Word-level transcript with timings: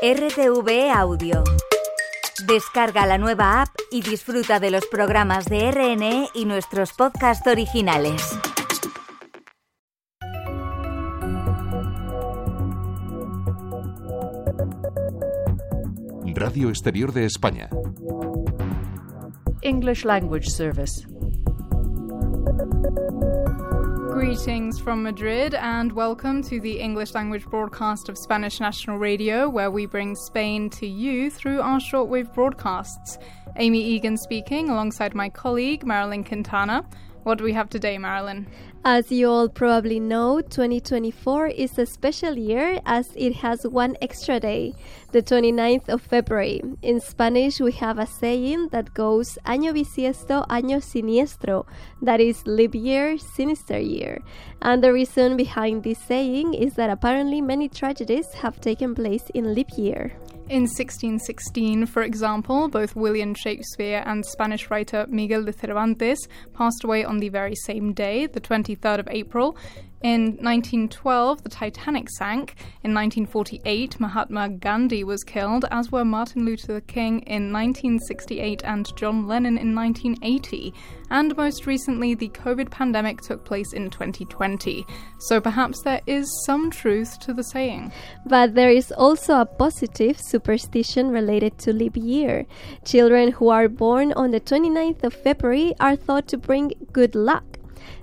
RTV 0.00 0.92
Audio. 0.94 1.42
Descarga 2.46 3.04
la 3.04 3.18
nueva 3.18 3.62
app 3.62 3.70
y 3.90 4.00
disfruta 4.00 4.60
de 4.60 4.70
los 4.70 4.86
programas 4.86 5.46
de 5.46 5.72
RNE 5.72 6.28
y 6.34 6.44
nuestros 6.44 6.92
podcasts 6.92 7.44
originales. 7.48 8.22
Radio 16.26 16.68
Exterior 16.68 17.12
de 17.12 17.24
España. 17.24 17.68
English 19.62 20.04
Language 20.04 20.48
Service. 20.48 21.08
Greetings 24.18 24.80
from 24.80 25.04
Madrid 25.04 25.54
and 25.54 25.92
welcome 25.92 26.42
to 26.42 26.58
the 26.58 26.80
English 26.80 27.14
language 27.14 27.46
broadcast 27.46 28.08
of 28.08 28.18
Spanish 28.18 28.58
National 28.58 28.98
Radio, 28.98 29.48
where 29.48 29.70
we 29.70 29.86
bring 29.86 30.16
Spain 30.16 30.68
to 30.70 30.88
you 30.88 31.30
through 31.30 31.60
our 31.60 31.78
shortwave 31.78 32.34
broadcasts. 32.34 33.16
Amy 33.54 33.80
Egan 33.80 34.16
speaking 34.16 34.70
alongside 34.70 35.14
my 35.14 35.28
colleague 35.28 35.86
Marilyn 35.86 36.24
Quintana. 36.24 36.84
What 37.28 37.36
do 37.36 37.44
we 37.44 37.52
have 37.52 37.68
today, 37.68 37.98
Marilyn? 37.98 38.46
As 38.86 39.12
you 39.12 39.28
all 39.28 39.50
probably 39.50 40.00
know, 40.00 40.40
2024 40.40 41.48
is 41.48 41.78
a 41.78 41.84
special 41.84 42.38
year 42.38 42.80
as 42.86 43.10
it 43.16 43.34
has 43.44 43.66
one 43.66 43.98
extra 44.00 44.40
day, 44.40 44.72
the 45.12 45.20
29th 45.20 45.90
of 45.90 46.00
February. 46.00 46.62
In 46.80 47.00
Spanish, 47.00 47.60
we 47.60 47.72
have 47.72 47.98
a 47.98 48.06
saying 48.06 48.68
that 48.68 48.94
goes 48.94 49.36
año 49.44 49.74
bisiesto, 49.74 50.48
año 50.48 50.80
siniestro, 50.80 51.66
that 52.00 52.18
is 52.18 52.46
leap 52.46 52.74
year, 52.74 53.18
sinister 53.18 53.78
year. 53.78 54.22
And 54.62 54.82
the 54.82 54.94
reason 54.94 55.36
behind 55.36 55.82
this 55.82 55.98
saying 55.98 56.54
is 56.54 56.76
that 56.76 56.88
apparently 56.88 57.42
many 57.42 57.68
tragedies 57.68 58.32
have 58.40 58.58
taken 58.58 58.94
place 58.94 59.28
in 59.34 59.54
leap 59.54 59.68
year. 59.76 60.14
In 60.50 60.62
1616, 60.62 61.84
for 61.84 62.02
example, 62.02 62.68
both 62.68 62.96
William 62.96 63.34
Shakespeare 63.34 64.02
and 64.06 64.24
Spanish 64.24 64.70
writer 64.70 65.04
Miguel 65.06 65.44
de 65.44 65.52
Cervantes 65.52 66.26
passed 66.54 66.84
away 66.84 67.04
on 67.04 67.18
the 67.18 67.28
very 67.28 67.54
same 67.54 67.92
day, 67.92 68.24
the 68.24 68.40
23rd 68.40 69.00
of 69.00 69.08
April. 69.10 69.58
In 70.00 70.36
1912, 70.40 71.42
the 71.42 71.48
Titanic 71.48 72.08
sank. 72.08 72.54
In 72.84 72.94
1948, 72.94 73.98
Mahatma 73.98 74.48
Gandhi 74.48 75.02
was 75.02 75.24
killed, 75.24 75.64
as 75.72 75.90
were 75.90 76.04
Martin 76.04 76.44
Luther 76.44 76.80
King 76.80 77.20
in 77.22 77.52
1968 77.52 78.62
and 78.64 78.96
John 78.96 79.26
Lennon 79.26 79.58
in 79.58 79.74
1980. 79.74 80.72
And 81.10 81.36
most 81.36 81.66
recently, 81.66 82.14
the 82.14 82.28
COVID 82.28 82.70
pandemic 82.70 83.22
took 83.22 83.44
place 83.44 83.72
in 83.72 83.90
2020. 83.90 84.86
So 85.18 85.40
perhaps 85.40 85.82
there 85.82 86.00
is 86.06 86.28
some 86.44 86.70
truth 86.70 87.18
to 87.20 87.34
the 87.34 87.42
saying. 87.42 87.90
But 88.24 88.54
there 88.54 88.70
is 88.70 88.92
also 88.92 89.40
a 89.40 89.46
positive 89.46 90.20
superstition 90.20 91.10
related 91.10 91.58
to 91.58 91.72
leap 91.72 91.96
year. 91.96 92.46
Children 92.84 93.32
who 93.32 93.48
are 93.48 93.68
born 93.68 94.12
on 94.12 94.30
the 94.30 94.40
29th 94.40 95.02
of 95.02 95.12
February 95.12 95.74
are 95.80 95.96
thought 95.96 96.28
to 96.28 96.38
bring 96.38 96.72
good 96.92 97.16
luck. 97.16 97.57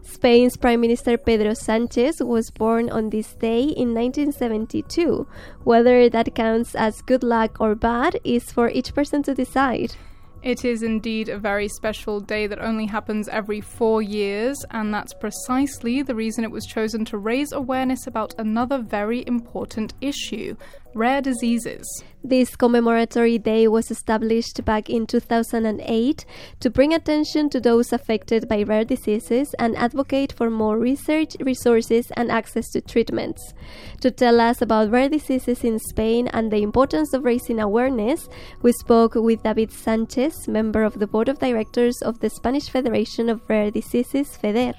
Spain's 0.06 0.56
Prime 0.56 0.81
Minister 0.81 1.17
Pedro 1.17 1.56
Sanchez 1.56 2.22
was 2.22 2.52
born 2.52 2.92
on 2.92 3.09
this 3.09 3.34
day 3.34 3.64
in 3.64 3.94
1972. 3.94 5.28
Whether 5.64 6.09
that 6.09 6.36
counts 6.36 6.75
as 6.75 7.02
good 7.02 7.23
luck 7.23 7.58
or 7.59 7.73
bad 7.73 8.20
is 8.23 8.52
for 8.52 8.70
each 8.70 8.94
person 8.94 9.23
to 9.23 9.34
decide. 9.34 9.95
It 10.44 10.64
is 10.64 10.84
indeed 10.84 11.28
a 11.28 11.39
very 11.39 11.67
special 11.67 12.20
day 12.20 12.45
that 12.45 12.62
only 12.62 12.86
happens 12.86 13.28
every 13.28 13.62
four 13.62 14.03
years, 14.03 14.64
and 14.70 14.94
that's 14.94 15.16
precisely 15.16 16.03
the 16.03 16.14
reason 16.14 16.44
it 16.44 16.52
was 16.52 16.67
chosen 16.67 17.03
to 17.06 17.17
raise 17.17 17.52
awareness 17.52 18.06
about 18.06 18.36
another 18.38 18.78
very 18.78 19.25
important 19.25 19.95
issue 20.02 20.56
rare 20.96 21.22
diseases. 21.22 21.86
This 22.24 22.56
commemoratory 22.56 23.38
day 23.38 23.68
was 23.68 23.92
established 23.92 24.64
back 24.66 24.90
in 24.90 25.06
2008 25.06 26.26
to 26.62 26.70
bring 26.70 26.94
attention 26.94 27.50
to 27.50 27.60
those 27.60 27.94
affected 27.94 28.48
by 28.48 28.64
rare 28.64 28.86
diseases 28.86 29.53
and 29.59 29.75
advocate 29.75 30.31
for 30.31 30.50
more 30.50 30.80
research, 30.80 31.36
resources, 31.42 32.12
and 32.16 32.31
access 32.31 32.69
to 32.72 32.81
treatments. 32.81 33.53
To 34.02 34.09
tell 34.09 34.40
us 34.40 34.62
about 34.62 34.90
rare 34.90 35.09
diseases 35.09 35.64
in 35.64 35.78
Spain 35.80 36.30
and 36.30 36.50
the 36.50 36.64
importance 36.64 37.14
of 37.14 37.25
raising 37.25 37.59
awareness, 37.59 38.30
we 38.62 38.72
spoke 38.72 39.16
with 39.16 39.44
David 39.44 39.72
Sanchez, 39.72 40.48
member 40.48 40.84
of 40.84 40.98
the 40.98 41.08
board 41.08 41.30
of 41.30 41.40
directors 41.40 42.02
of 42.02 42.19
the 42.22 42.30
Spanish 42.30 42.69
Federation 42.69 43.30
of 43.30 43.42
Rare 43.50 43.69
Diseases, 43.69 44.36
FEDER. 44.38 44.74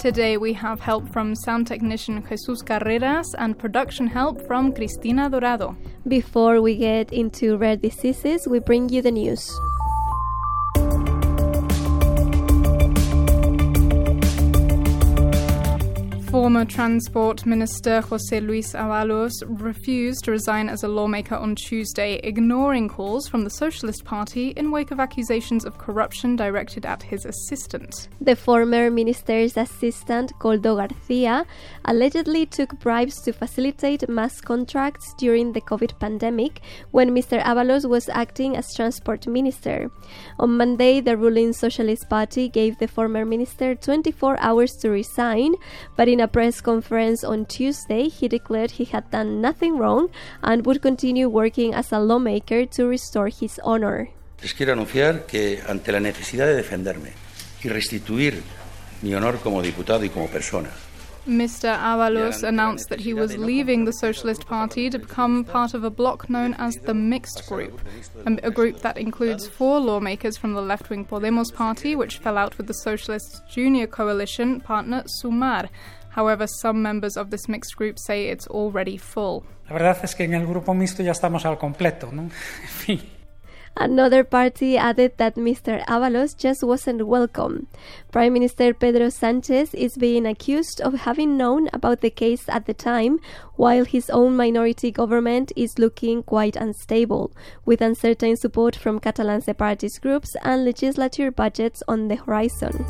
Today 0.00 0.38
we 0.38 0.54
have 0.54 0.80
help 0.80 1.06
from 1.12 1.34
sound 1.34 1.66
technician 1.66 2.22
Jesus 2.26 2.62
Carreras 2.62 3.34
and 3.36 3.58
production 3.58 4.06
help 4.06 4.40
from 4.46 4.72
Cristina 4.72 5.28
Dorado. 5.28 5.76
Before 6.08 6.62
we 6.62 6.76
get 6.76 7.12
into 7.12 7.58
rare 7.58 7.76
diseases, 7.76 8.48
we 8.48 8.60
bring 8.60 8.88
you 8.88 9.02
the 9.02 9.10
news. 9.10 9.52
Former 16.30 16.64
Transport 16.64 17.44
Minister 17.44 18.00
Jose 18.02 18.38
Luis 18.38 18.72
Ábalos 18.74 19.32
refused 19.44 20.22
to 20.24 20.30
resign 20.30 20.68
as 20.68 20.84
a 20.84 20.88
lawmaker 20.88 21.34
on 21.34 21.56
Tuesday, 21.56 22.20
ignoring 22.22 22.88
calls 22.88 23.26
from 23.26 23.42
the 23.42 23.50
Socialist 23.50 24.04
Party 24.04 24.50
in 24.50 24.70
wake 24.70 24.92
of 24.92 25.00
accusations 25.00 25.64
of 25.64 25.78
corruption 25.78 26.36
directed 26.36 26.86
at 26.86 27.02
his 27.02 27.24
assistant. 27.24 28.08
The 28.20 28.36
former 28.36 28.92
minister's 28.92 29.56
assistant, 29.56 30.32
Koldo 30.38 30.76
Garcia, 30.76 31.44
allegedly 31.84 32.46
took 32.46 32.78
bribes 32.80 33.20
to 33.22 33.32
facilitate 33.32 34.08
mass 34.08 34.40
contracts 34.40 35.14
during 35.18 35.52
the 35.52 35.60
COVID 35.60 35.98
pandemic 35.98 36.60
when 36.90 37.10
Mr. 37.10 37.42
Ábalos 37.42 37.88
was 37.88 38.08
acting 38.08 38.56
as 38.56 38.74
transport 38.74 39.26
minister. 39.26 39.90
On 40.38 40.56
Monday, 40.56 41.00
the 41.00 41.16
ruling 41.16 41.52
Socialist 41.52 42.08
Party 42.08 42.48
gave 42.48 42.78
the 42.78 42.88
former 42.88 43.24
minister 43.24 43.74
24 43.74 44.38
hours 44.40 44.76
to 44.76 44.90
resign, 44.90 45.54
but 45.96 46.08
in 46.08 46.20
a 46.20 46.28
press 46.28 46.60
conference 46.60 47.24
on 47.24 47.46
Tuesday, 47.46 48.08
he 48.08 48.28
declared 48.28 48.72
he 48.72 48.84
had 48.84 49.10
done 49.10 49.40
nothing 49.40 49.78
wrong 49.78 50.10
and 50.42 50.66
would 50.66 50.82
continue 50.82 51.28
working 51.28 51.74
as 51.74 51.92
a 51.92 51.98
lawmaker 51.98 52.66
to 52.66 52.86
restore 52.86 53.28
his 53.28 53.60
honor. 53.64 54.08
Les 54.42 54.54
quiero 54.54 54.72
anunciar 54.72 55.26
que 55.26 55.60
ante 55.68 55.92
la 55.92 56.00
necesidad 56.00 56.46
de 56.46 56.54
defenderme 56.54 57.12
y 57.62 57.68
restituir 57.68 58.42
mi 59.02 59.14
honor 59.14 59.38
como 59.40 59.62
diputado 59.62 60.04
y 60.04 60.08
como 60.08 60.28
persona, 60.28 60.70
Mr. 61.28 61.76
Ábalos 61.76 62.42
announced 62.42 62.88
that 62.88 63.00
he 63.00 63.12
was 63.12 63.36
leaving 63.36 63.84
the 63.84 63.92
Socialist 63.92 64.46
Party 64.46 64.88
to 64.88 64.98
become 64.98 65.44
part 65.44 65.74
of 65.74 65.84
a 65.84 65.90
bloc 65.90 66.30
known 66.30 66.54
as 66.54 66.76
the 66.76 66.94
Mixed 66.94 67.46
Group, 67.46 67.80
a 68.24 68.50
group 68.50 68.80
that 68.80 68.96
includes 68.96 69.46
four 69.46 69.80
lawmakers 69.80 70.36
from 70.36 70.54
the 70.54 70.62
left 70.62 70.88
wing 70.88 71.04
Podemos 71.04 71.54
party, 71.54 71.94
which 71.94 72.18
fell 72.18 72.38
out 72.38 72.56
with 72.56 72.66
the 72.66 72.74
Socialist 72.74 73.42
Junior 73.50 73.86
Coalition 73.86 74.60
partner 74.60 75.04
Sumar. 75.22 75.68
However, 76.10 76.46
some 76.46 76.82
members 76.82 77.16
of 77.16 77.30
this 77.30 77.48
mixed 77.48 77.76
group 77.76 77.98
say 77.98 78.28
it's 78.28 78.46
already 78.48 78.96
full. 78.96 79.44
La 79.68 79.74
verdad 79.74 79.98
es 80.02 80.14
que 80.14 80.24
en 80.24 80.34
el 80.34 80.46
grupo 80.46 80.74
mixto 80.74 81.02
ya 81.02 81.12
estamos 81.12 81.44
al 81.44 81.58
completo, 81.58 82.10
¿no? 82.12 82.22
En 82.62 82.68
fin. 82.68 83.19
Another 83.76 84.24
party 84.24 84.76
added 84.76 85.12
that 85.16 85.36
Mr. 85.36 85.82
Ábalos 85.86 86.36
just 86.36 86.62
wasn't 86.62 87.06
welcome. 87.06 87.66
Prime 88.12 88.34
Minister 88.34 88.74
Pedro 88.74 89.08
Sanchez 89.08 89.72
is 89.72 89.96
being 89.96 90.26
accused 90.26 90.80
of 90.82 90.94
having 91.08 91.38
known 91.38 91.68
about 91.72 92.00
the 92.00 92.10
case 92.10 92.48
at 92.48 92.66
the 92.66 92.74
time, 92.74 93.20
while 93.56 93.84
his 93.84 94.10
own 94.10 94.36
minority 94.36 94.90
government 94.90 95.52
is 95.56 95.78
looking 95.78 96.22
quite 96.22 96.56
unstable, 96.56 97.32
with 97.64 97.80
uncertain 97.80 98.36
support 98.36 98.76
from 98.76 99.00
Catalan 99.00 99.40
separatist 99.40 100.02
groups 100.02 100.36
and 100.42 100.64
legislature 100.64 101.30
budgets 101.30 101.82
on 101.88 102.08
the 102.08 102.16
horizon. 102.16 102.84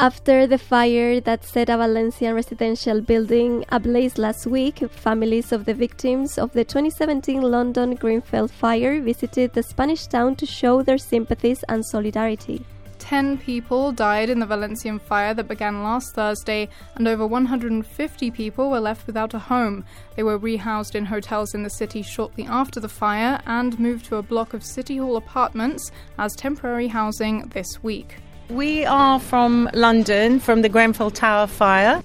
After 0.00 0.46
the 0.46 0.58
fire 0.58 1.18
that 1.22 1.44
set 1.44 1.68
a 1.68 1.76
Valencian 1.76 2.32
residential 2.32 3.00
building 3.00 3.64
ablaze 3.70 4.16
last 4.16 4.46
week, 4.46 4.78
families 4.92 5.50
of 5.50 5.64
the 5.64 5.74
victims 5.74 6.38
of 6.38 6.52
the 6.52 6.62
2017 6.62 7.42
London 7.42 7.96
Grenfell 7.96 8.46
fire 8.46 9.02
visited 9.02 9.54
the 9.54 9.62
Spanish 9.64 10.06
town 10.06 10.36
to 10.36 10.46
show 10.46 10.82
their 10.82 10.98
sympathies 10.98 11.64
and 11.68 11.84
solidarity. 11.84 12.64
Ten 13.00 13.38
people 13.38 13.90
died 13.90 14.30
in 14.30 14.38
the 14.38 14.46
Valencian 14.46 15.00
fire 15.00 15.34
that 15.34 15.48
began 15.48 15.82
last 15.82 16.14
Thursday, 16.14 16.68
and 16.94 17.08
over 17.08 17.26
150 17.26 18.30
people 18.30 18.70
were 18.70 18.78
left 18.78 19.04
without 19.04 19.34
a 19.34 19.40
home. 19.40 19.84
They 20.14 20.22
were 20.22 20.38
rehoused 20.38 20.94
in 20.94 21.06
hotels 21.06 21.54
in 21.54 21.64
the 21.64 21.70
city 21.70 22.02
shortly 22.02 22.44
after 22.44 22.78
the 22.78 22.88
fire 22.88 23.40
and 23.46 23.80
moved 23.80 24.04
to 24.06 24.16
a 24.16 24.22
block 24.22 24.54
of 24.54 24.62
City 24.62 24.98
Hall 24.98 25.16
apartments 25.16 25.90
as 26.18 26.36
temporary 26.36 26.86
housing 26.86 27.48
this 27.48 27.82
week. 27.82 28.18
We 28.50 28.86
are 28.86 29.20
from 29.20 29.68
London, 29.74 30.40
from 30.40 30.62
the 30.62 30.70
Grenfell 30.70 31.10
Tower 31.10 31.46
fire. 31.46 32.02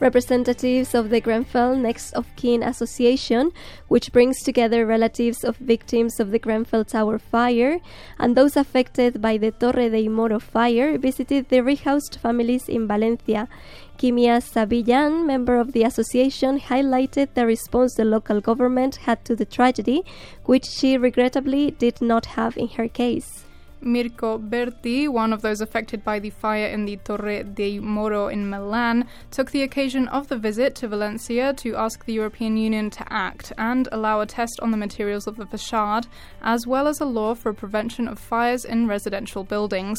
Representatives 0.00 0.94
of 0.94 1.08
the 1.08 1.18
Grenfell 1.18 1.76
Next 1.76 2.12
of 2.12 2.26
Kin 2.36 2.62
Association, 2.62 3.52
which 3.88 4.12
brings 4.12 4.42
together 4.42 4.84
relatives 4.84 5.42
of 5.44 5.56
victims 5.56 6.20
of 6.20 6.30
the 6.30 6.38
Grenfell 6.38 6.84
Tower 6.84 7.18
fire 7.18 7.80
and 8.18 8.36
those 8.36 8.54
affected 8.54 9.22
by 9.22 9.38
the 9.38 9.50
Torre 9.50 9.88
dei 9.88 10.08
Moro 10.08 10.38
fire, 10.38 10.98
visited 10.98 11.48
the 11.48 11.62
rehoused 11.62 12.18
families 12.18 12.68
in 12.68 12.86
Valencia. 12.86 13.48
Kimia 13.96 14.42
Savillan, 14.42 15.26
member 15.26 15.56
of 15.56 15.72
the 15.72 15.84
association, 15.84 16.60
highlighted 16.60 17.32
the 17.32 17.46
response 17.46 17.94
the 17.94 18.04
local 18.04 18.42
government 18.42 18.96
had 18.96 19.24
to 19.24 19.34
the 19.34 19.46
tragedy, 19.46 20.02
which 20.44 20.66
she 20.66 20.98
regrettably 20.98 21.70
did 21.70 22.02
not 22.02 22.26
have 22.36 22.58
in 22.58 22.68
her 22.68 22.88
case. 22.88 23.47
Mirko 23.80 24.38
Berti, 24.38 25.08
one 25.08 25.32
of 25.32 25.42
those 25.42 25.60
affected 25.60 26.04
by 26.04 26.18
the 26.18 26.30
fire 26.30 26.66
in 26.66 26.84
the 26.84 26.96
Torre 26.98 27.42
dei 27.42 27.78
Moro 27.78 28.28
in 28.28 28.48
Milan, 28.48 29.06
took 29.30 29.50
the 29.50 29.62
occasion 29.62 30.08
of 30.08 30.28
the 30.28 30.36
visit 30.36 30.74
to 30.76 30.88
Valencia 30.88 31.52
to 31.54 31.76
ask 31.76 32.04
the 32.04 32.12
European 32.12 32.56
Union 32.56 32.90
to 32.90 33.12
act 33.12 33.52
and 33.58 33.88
allow 33.92 34.20
a 34.20 34.26
test 34.26 34.58
on 34.60 34.70
the 34.70 34.76
materials 34.76 35.26
of 35.26 35.36
the 35.36 35.46
facade, 35.46 36.06
as 36.42 36.66
well 36.66 36.86
as 36.86 37.00
a 37.00 37.04
law 37.04 37.34
for 37.34 37.52
prevention 37.52 38.08
of 38.08 38.18
fires 38.18 38.64
in 38.64 38.86
residential 38.86 39.44
buildings. 39.44 39.98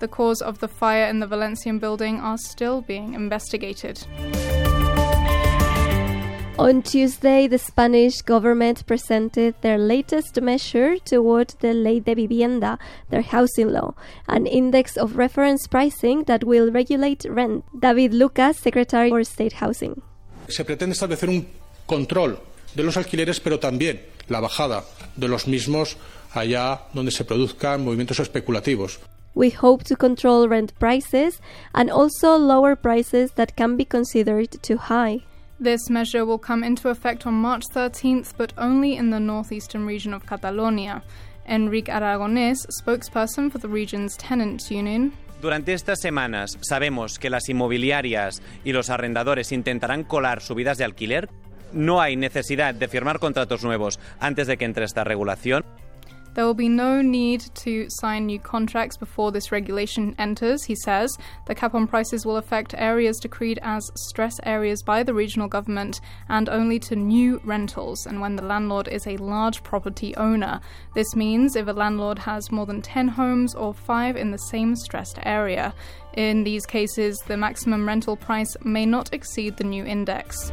The 0.00 0.08
cause 0.08 0.40
of 0.40 0.60
the 0.60 0.68
fire 0.68 1.06
in 1.06 1.18
the 1.18 1.26
Valencian 1.26 1.78
building 1.78 2.20
are 2.20 2.38
still 2.38 2.82
being 2.82 3.14
investigated. 3.14 4.06
On 6.58 6.82
Tuesday, 6.82 7.46
the 7.46 7.56
Spanish 7.56 8.20
government 8.22 8.84
presented 8.84 9.54
their 9.60 9.78
latest 9.78 10.40
measure 10.40 10.98
toward 10.98 11.54
the 11.60 11.72
Ley 11.72 12.00
de 12.00 12.14
Vivienda, 12.14 12.80
their 13.10 13.22
housing 13.22 13.68
law, 13.68 13.94
an 14.26 14.44
index 14.44 14.96
of 14.96 15.16
reference 15.16 15.68
pricing 15.68 16.24
that 16.24 16.42
will 16.42 16.72
regulate 16.72 17.24
rent. 17.30 17.64
David 17.78 18.12
Lucas, 18.12 18.58
Secretary 18.58 19.08
for 19.08 19.22
State 19.22 19.52
Housing. 19.60 20.02
Se 20.48 20.64
pretende 20.64 20.94
establecer 20.94 21.28
un 21.28 21.46
control 21.86 22.40
de 22.74 22.82
los 22.82 22.96
alquileres, 22.96 23.38
pero 23.38 23.60
también 23.60 24.00
la 24.26 24.40
bajada 24.40 24.84
de 25.14 25.28
los 25.28 25.46
mismos 25.46 25.96
allá 26.34 26.82
donde 26.92 27.12
se 27.12 27.24
produzcan 27.24 27.84
movimientos 27.84 28.18
especulativos. 28.18 28.98
We 29.36 29.50
hope 29.50 29.84
to 29.84 29.94
control 29.94 30.48
rent 30.48 30.72
prices 30.80 31.40
and 31.72 31.88
also 31.88 32.36
lower 32.36 32.74
prices 32.74 33.30
that 33.36 33.54
can 33.54 33.76
be 33.76 33.84
considered 33.84 34.50
too 34.60 34.78
high. 34.78 35.27
This 35.60 35.90
measure 35.90 36.24
will 36.24 36.38
come 36.38 36.62
into 36.62 36.88
effect 36.88 37.26
on 37.26 37.34
March 37.34 37.64
13th, 37.74 38.34
but 38.36 38.52
only 38.56 38.96
in 38.96 39.10
the 39.10 39.18
northeastern 39.18 39.86
region 39.86 40.14
of 40.14 40.24
Catalonia. 40.24 41.02
Enrique 41.48 41.90
Aragonés, 41.90 42.58
spokesperson 42.80 43.50
for 43.50 43.58
the 43.58 43.68
region's 43.68 44.16
tenants 44.16 44.70
union, 44.70 45.12
Durante 45.40 45.72
estas 45.72 46.00
semanas 46.00 46.58
sabemos 46.62 47.20
que 47.20 47.30
las 47.30 47.48
inmobiliarias 47.48 48.42
y 48.64 48.72
los 48.72 48.90
arrendadores 48.90 49.52
intentarán 49.52 50.02
colar 50.02 50.40
subidas 50.40 50.78
de 50.78 50.84
alquiler. 50.84 51.28
No 51.72 52.00
hay 52.00 52.16
necesidad 52.16 52.74
de 52.74 52.88
firmar 52.88 53.20
contratos 53.20 53.62
nuevos 53.62 54.00
antes 54.18 54.48
de 54.48 54.56
que 54.56 54.64
entre 54.64 54.84
esta 54.84 55.04
regulación. 55.04 55.64
There 56.38 56.46
will 56.46 56.54
be 56.54 56.68
no 56.68 57.02
need 57.02 57.40
to 57.56 57.88
sign 57.90 58.26
new 58.26 58.38
contracts 58.38 58.96
before 58.96 59.32
this 59.32 59.50
regulation 59.50 60.14
enters, 60.20 60.62
he 60.62 60.76
says. 60.76 61.18
The 61.46 61.54
cap 61.56 61.74
on 61.74 61.88
prices 61.88 62.24
will 62.24 62.36
affect 62.36 62.76
areas 62.78 63.18
decreed 63.18 63.58
as 63.60 63.90
stress 63.96 64.38
areas 64.44 64.80
by 64.84 65.02
the 65.02 65.12
regional 65.12 65.48
government 65.48 66.00
and 66.28 66.48
only 66.48 66.78
to 66.78 66.94
new 66.94 67.40
rentals 67.42 68.06
and 68.06 68.20
when 68.20 68.36
the 68.36 68.44
landlord 68.44 68.86
is 68.86 69.04
a 69.08 69.16
large 69.16 69.64
property 69.64 70.14
owner. 70.14 70.60
This 70.94 71.16
means 71.16 71.56
if 71.56 71.66
a 71.66 71.72
landlord 71.72 72.20
has 72.20 72.52
more 72.52 72.66
than 72.66 72.82
10 72.82 73.08
homes 73.08 73.56
or 73.56 73.74
5 73.74 74.16
in 74.16 74.30
the 74.30 74.38
same 74.38 74.76
stressed 74.76 75.18
area. 75.24 75.74
In 76.14 76.44
these 76.44 76.66
cases, 76.66 77.18
the 77.26 77.36
maximum 77.36 77.84
rental 77.84 78.16
price 78.16 78.56
may 78.62 78.86
not 78.86 79.12
exceed 79.12 79.56
the 79.56 79.64
new 79.64 79.84
index. 79.84 80.52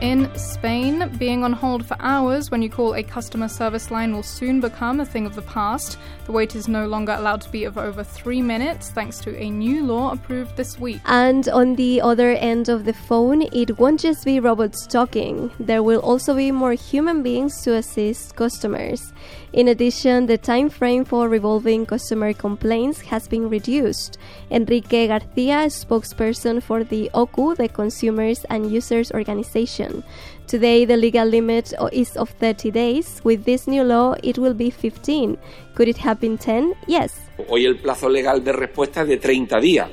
In 0.00 0.32
Spain, 0.38 1.10
being 1.18 1.42
on 1.42 1.52
hold 1.52 1.84
for 1.84 1.96
hours 1.98 2.52
when 2.52 2.62
you 2.62 2.70
call 2.70 2.94
a 2.94 3.02
customer 3.02 3.48
service 3.48 3.90
line 3.90 4.12
will 4.14 4.22
soon 4.22 4.60
become 4.60 5.00
a 5.00 5.04
thing 5.04 5.26
of 5.26 5.34
the 5.34 5.42
past. 5.42 5.98
The 6.28 6.32
wait 6.32 6.54
is 6.54 6.68
no 6.68 6.86
longer 6.86 7.12
allowed 7.12 7.40
to 7.40 7.48
be 7.48 7.64
of 7.64 7.78
over 7.78 8.04
three 8.04 8.42
minutes 8.42 8.90
thanks 8.90 9.18
to 9.20 9.34
a 9.34 9.48
new 9.48 9.82
law 9.82 10.12
approved 10.12 10.58
this 10.58 10.78
week. 10.78 11.00
And 11.06 11.48
on 11.48 11.76
the 11.76 12.02
other 12.02 12.32
end 12.32 12.68
of 12.68 12.84
the 12.84 12.92
phone, 12.92 13.40
it 13.50 13.78
won't 13.78 14.00
just 14.00 14.26
be 14.26 14.38
robots 14.38 14.86
talking, 14.86 15.50
there 15.58 15.82
will 15.82 16.00
also 16.00 16.34
be 16.34 16.52
more 16.52 16.74
human 16.74 17.22
beings 17.22 17.62
to 17.62 17.76
assist 17.76 18.36
customers. 18.36 19.14
In 19.54 19.68
addition, 19.68 20.26
the 20.26 20.36
time 20.36 20.68
frame 20.68 21.06
for 21.06 21.30
resolving 21.30 21.86
customer 21.86 22.34
complaints 22.34 23.00
has 23.00 23.26
been 23.26 23.48
reduced. 23.48 24.18
Enrique 24.50 25.06
Garcia, 25.08 25.70
spokesperson 25.70 26.62
for 26.62 26.84
the 26.84 27.10
OCU, 27.14 27.56
the 27.56 27.68
Consumers 27.68 28.44
and 28.50 28.70
Users 28.70 29.10
Organization. 29.12 30.04
Today, 30.48 30.86
the 30.86 30.96
legal 30.96 31.28
limit 31.28 31.74
is 31.92 32.16
of 32.16 32.30
30 32.30 32.70
days. 32.70 33.20
With 33.22 33.44
this 33.44 33.68
new 33.68 33.84
law, 33.84 34.14
it 34.22 34.38
will 34.38 34.54
be 34.54 34.70
15. 34.70 35.36
Could 35.74 35.88
it 35.88 35.98
have 35.98 36.20
been 36.20 36.38
10? 36.38 36.72
Yes. 36.86 37.20
Hoy 37.48 37.66
el 37.66 37.76
plazo 37.76 38.08
legal 38.08 38.42
de 38.42 38.52
respuesta 38.52 39.02
es 39.02 39.08
de 39.08 39.18
30 39.18 39.60
días, 39.60 39.90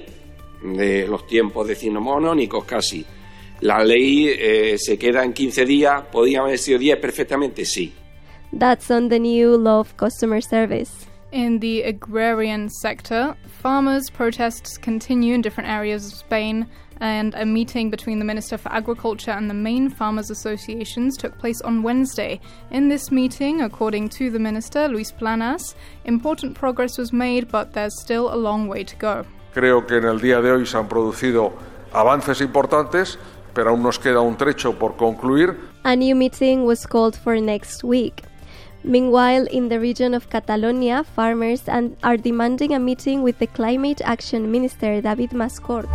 de 0.63 1.09
los 1.09 1.27
tiempos 1.27 1.67
de 1.67 1.73
decimonónicos 1.73 2.63
casi. 2.63 3.05
La 3.59 3.83
ley 3.83 4.29
eh, 4.29 4.77
se 4.77 4.97
queda 4.97 5.25
en 5.25 5.33
15 5.33 5.65
días, 5.65 6.03
¿podría 6.09 6.39
haber 6.39 6.57
sido 6.57 6.79
10 6.79 6.99
perfectamente? 6.99 7.65
Sí. 7.65 7.91
That's 8.57 8.89
on 8.89 9.09
the 9.09 9.19
new 9.19 9.57
law 9.57 9.81
of 9.81 9.97
customer 9.97 10.41
service. 10.41 11.05
In 11.33 11.59
the 11.59 11.83
agrarian 11.83 12.69
sector, 12.69 13.35
farmers' 13.61 14.09
protests 14.09 14.77
continue 14.77 15.33
in 15.33 15.41
different 15.41 15.69
areas 15.69 16.07
of 16.07 16.13
Spain, 16.13 16.65
and 17.01 17.33
a 17.35 17.45
meeting 17.45 17.89
between 17.89 18.19
the 18.19 18.25
Minister 18.25 18.57
for 18.57 18.71
Agriculture 18.71 19.31
and 19.31 19.49
the 19.49 19.53
main 19.53 19.89
farmers' 19.89 20.29
associations 20.29 21.17
took 21.17 21.37
place 21.37 21.61
on 21.61 21.83
Wednesday. 21.83 22.39
In 22.71 22.89
this 22.89 23.11
meeting, 23.11 23.61
according 23.61 24.09
to 24.09 24.29
the 24.29 24.39
Minister, 24.39 24.87
Luis 24.87 25.11
Planas, 25.11 25.75
important 26.05 26.55
progress 26.55 26.97
was 26.97 27.11
made, 27.11 27.49
but 27.51 27.73
there's 27.73 27.99
still 27.99 28.33
a 28.33 28.37
long 28.37 28.67
way 28.67 28.83
to 28.83 28.95
go. 28.95 29.25
Creo 29.53 29.85
que 29.87 29.97
en 29.97 30.05
el 30.05 30.19
día 30.19 30.41
de 30.41 30.51
hoy 30.51 30.65
se 30.65 30.77
han 30.77 30.87
producido 30.87 31.53
avances 31.93 32.41
importantes, 32.41 33.17
pero 33.53 33.69
aún 33.69 33.83
nos 33.83 33.99
queda 33.99 34.21
un 34.21 34.35
trecho 34.37 34.77
por 34.77 34.95
concluir. 34.97 35.57
A 35.83 35.95
new 35.95 36.15
meeting 36.15 36.65
was 36.65 36.85
called 36.85 37.15
for 37.15 37.39
next 37.39 37.83
week. 37.83 38.23
Meanwhile, 38.83 39.47
in 39.49 39.69
the 39.69 39.79
region 39.79 40.13
of 40.13 40.29
Catalonia, 40.29 41.03
farmers 41.03 41.67
and 41.67 41.95
are 42.03 42.17
demanding 42.17 42.73
a 42.75 42.79
meeting 42.79 43.23
with 43.23 43.39
the 43.39 43.47
Climate 43.47 44.01
Action 44.03 44.51
Minister 44.51 45.01
David 45.01 45.31
Mascort. 45.31 45.87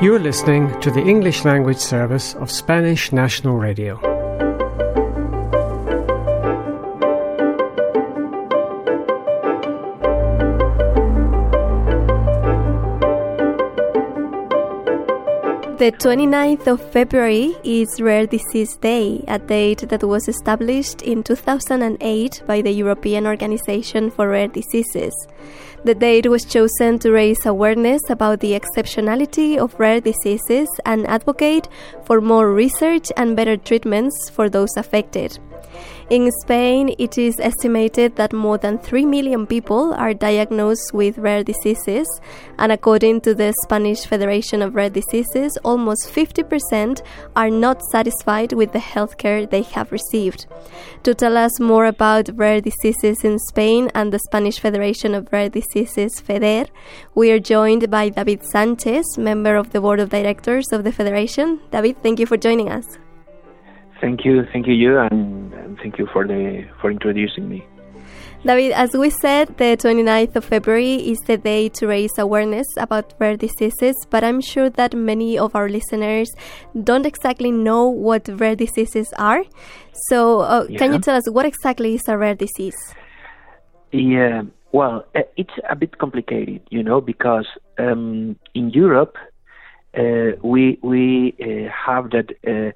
You 0.00 0.14
are 0.14 0.20
listening 0.20 0.80
to 0.80 0.92
the 0.92 1.02
English 1.02 1.44
language 1.44 1.78
service 1.78 2.36
of 2.36 2.52
Spanish 2.52 3.10
National 3.10 3.56
Radio. 3.56 4.17
The 15.78 15.92
29th 15.92 16.66
of 16.66 16.90
February 16.90 17.54
is 17.62 18.00
Rare 18.00 18.26
Disease 18.26 18.76
Day, 18.78 19.24
a 19.28 19.38
date 19.38 19.88
that 19.88 20.02
was 20.02 20.26
established 20.26 21.02
in 21.02 21.22
2008 21.22 22.42
by 22.48 22.62
the 22.62 22.72
European 22.72 23.28
Organization 23.28 24.10
for 24.10 24.28
Rare 24.28 24.48
Diseases. 24.48 25.14
The 25.84 25.94
date 25.94 26.26
was 26.26 26.44
chosen 26.44 26.98
to 26.98 27.12
raise 27.12 27.46
awareness 27.46 28.02
about 28.10 28.40
the 28.40 28.58
exceptionality 28.58 29.56
of 29.56 29.78
rare 29.78 30.00
diseases 30.00 30.68
and 30.84 31.06
advocate 31.06 31.68
for 32.04 32.20
more 32.20 32.52
research 32.52 33.12
and 33.16 33.36
better 33.36 33.56
treatments 33.56 34.28
for 34.30 34.50
those 34.50 34.76
affected. 34.76 35.38
In 36.10 36.30
Spain, 36.40 36.94
it 36.96 37.18
is 37.18 37.38
estimated 37.38 38.16
that 38.16 38.32
more 38.32 38.56
than 38.56 38.78
3 38.78 39.04
million 39.04 39.46
people 39.46 39.92
are 39.92 40.14
diagnosed 40.14 40.94
with 40.94 41.18
rare 41.18 41.44
diseases, 41.44 42.06
and 42.58 42.72
according 42.72 43.20
to 43.20 43.34
the 43.34 43.52
Spanish 43.64 44.06
Federation 44.06 44.62
of 44.62 44.74
Rare 44.74 44.88
Diseases, 44.88 45.58
almost 45.64 46.08
50% 46.08 47.02
are 47.36 47.50
not 47.50 47.82
satisfied 47.92 48.54
with 48.54 48.72
the 48.72 48.78
healthcare 48.78 49.50
they 49.50 49.60
have 49.60 49.92
received. 49.92 50.46
To 51.02 51.14
tell 51.14 51.36
us 51.36 51.60
more 51.60 51.84
about 51.84 52.30
rare 52.32 52.62
diseases 52.62 53.22
in 53.22 53.38
Spain 53.38 53.90
and 53.94 54.10
the 54.10 54.20
Spanish 54.20 54.58
Federation 54.60 55.14
of 55.14 55.28
Rare 55.30 55.50
Diseases, 55.50 56.20
FEDER, 56.20 56.70
we 57.14 57.30
are 57.30 57.38
joined 57.38 57.90
by 57.90 58.08
David 58.08 58.42
Sanchez, 58.44 59.18
member 59.18 59.56
of 59.56 59.72
the 59.72 59.82
board 59.82 60.00
of 60.00 60.08
directors 60.08 60.72
of 60.72 60.84
the 60.84 60.92
Federation. 60.92 61.60
David, 61.70 62.02
thank 62.02 62.18
you 62.18 62.24
for 62.24 62.38
joining 62.38 62.70
us. 62.70 62.98
Thank 64.00 64.24
you, 64.24 64.44
thank 64.52 64.66
you, 64.66 64.74
you, 64.74 64.98
and, 64.98 65.52
and 65.52 65.78
thank 65.78 65.98
you 65.98 66.06
for 66.12 66.26
the 66.26 66.66
for 66.80 66.90
introducing 66.90 67.48
me. 67.48 67.66
David, 68.44 68.70
as 68.72 68.92
we 68.94 69.10
said, 69.10 69.58
the 69.58 69.76
29th 69.76 70.36
of 70.36 70.44
February 70.44 70.94
is 70.94 71.18
the 71.26 71.36
day 71.36 71.68
to 71.70 71.88
raise 71.88 72.16
awareness 72.18 72.66
about 72.76 73.12
rare 73.18 73.36
diseases, 73.36 73.96
but 74.10 74.22
I'm 74.22 74.40
sure 74.40 74.70
that 74.70 74.94
many 74.94 75.36
of 75.36 75.56
our 75.56 75.68
listeners 75.68 76.30
don't 76.84 77.04
exactly 77.04 77.50
know 77.50 77.88
what 77.88 78.28
rare 78.38 78.54
diseases 78.54 79.12
are. 79.18 79.42
So, 80.08 80.40
uh, 80.40 80.66
yeah. 80.68 80.78
can 80.78 80.92
you 80.92 81.00
tell 81.00 81.16
us 81.16 81.28
what 81.28 81.46
exactly 81.46 81.94
is 81.96 82.06
a 82.06 82.16
rare 82.16 82.36
disease? 82.36 82.76
Yeah, 83.90 84.42
well, 84.70 85.04
uh, 85.16 85.22
it's 85.36 85.54
a 85.68 85.74
bit 85.74 85.98
complicated, 85.98 86.60
you 86.70 86.84
know, 86.84 87.00
because 87.00 87.46
um, 87.78 88.36
in 88.54 88.70
Europe, 88.70 89.16
uh, 89.98 90.36
we 90.42 90.78
we 90.82 91.34
uh, 91.40 91.70
have 91.70 92.10
that 92.10 92.30
uh, 92.46 92.70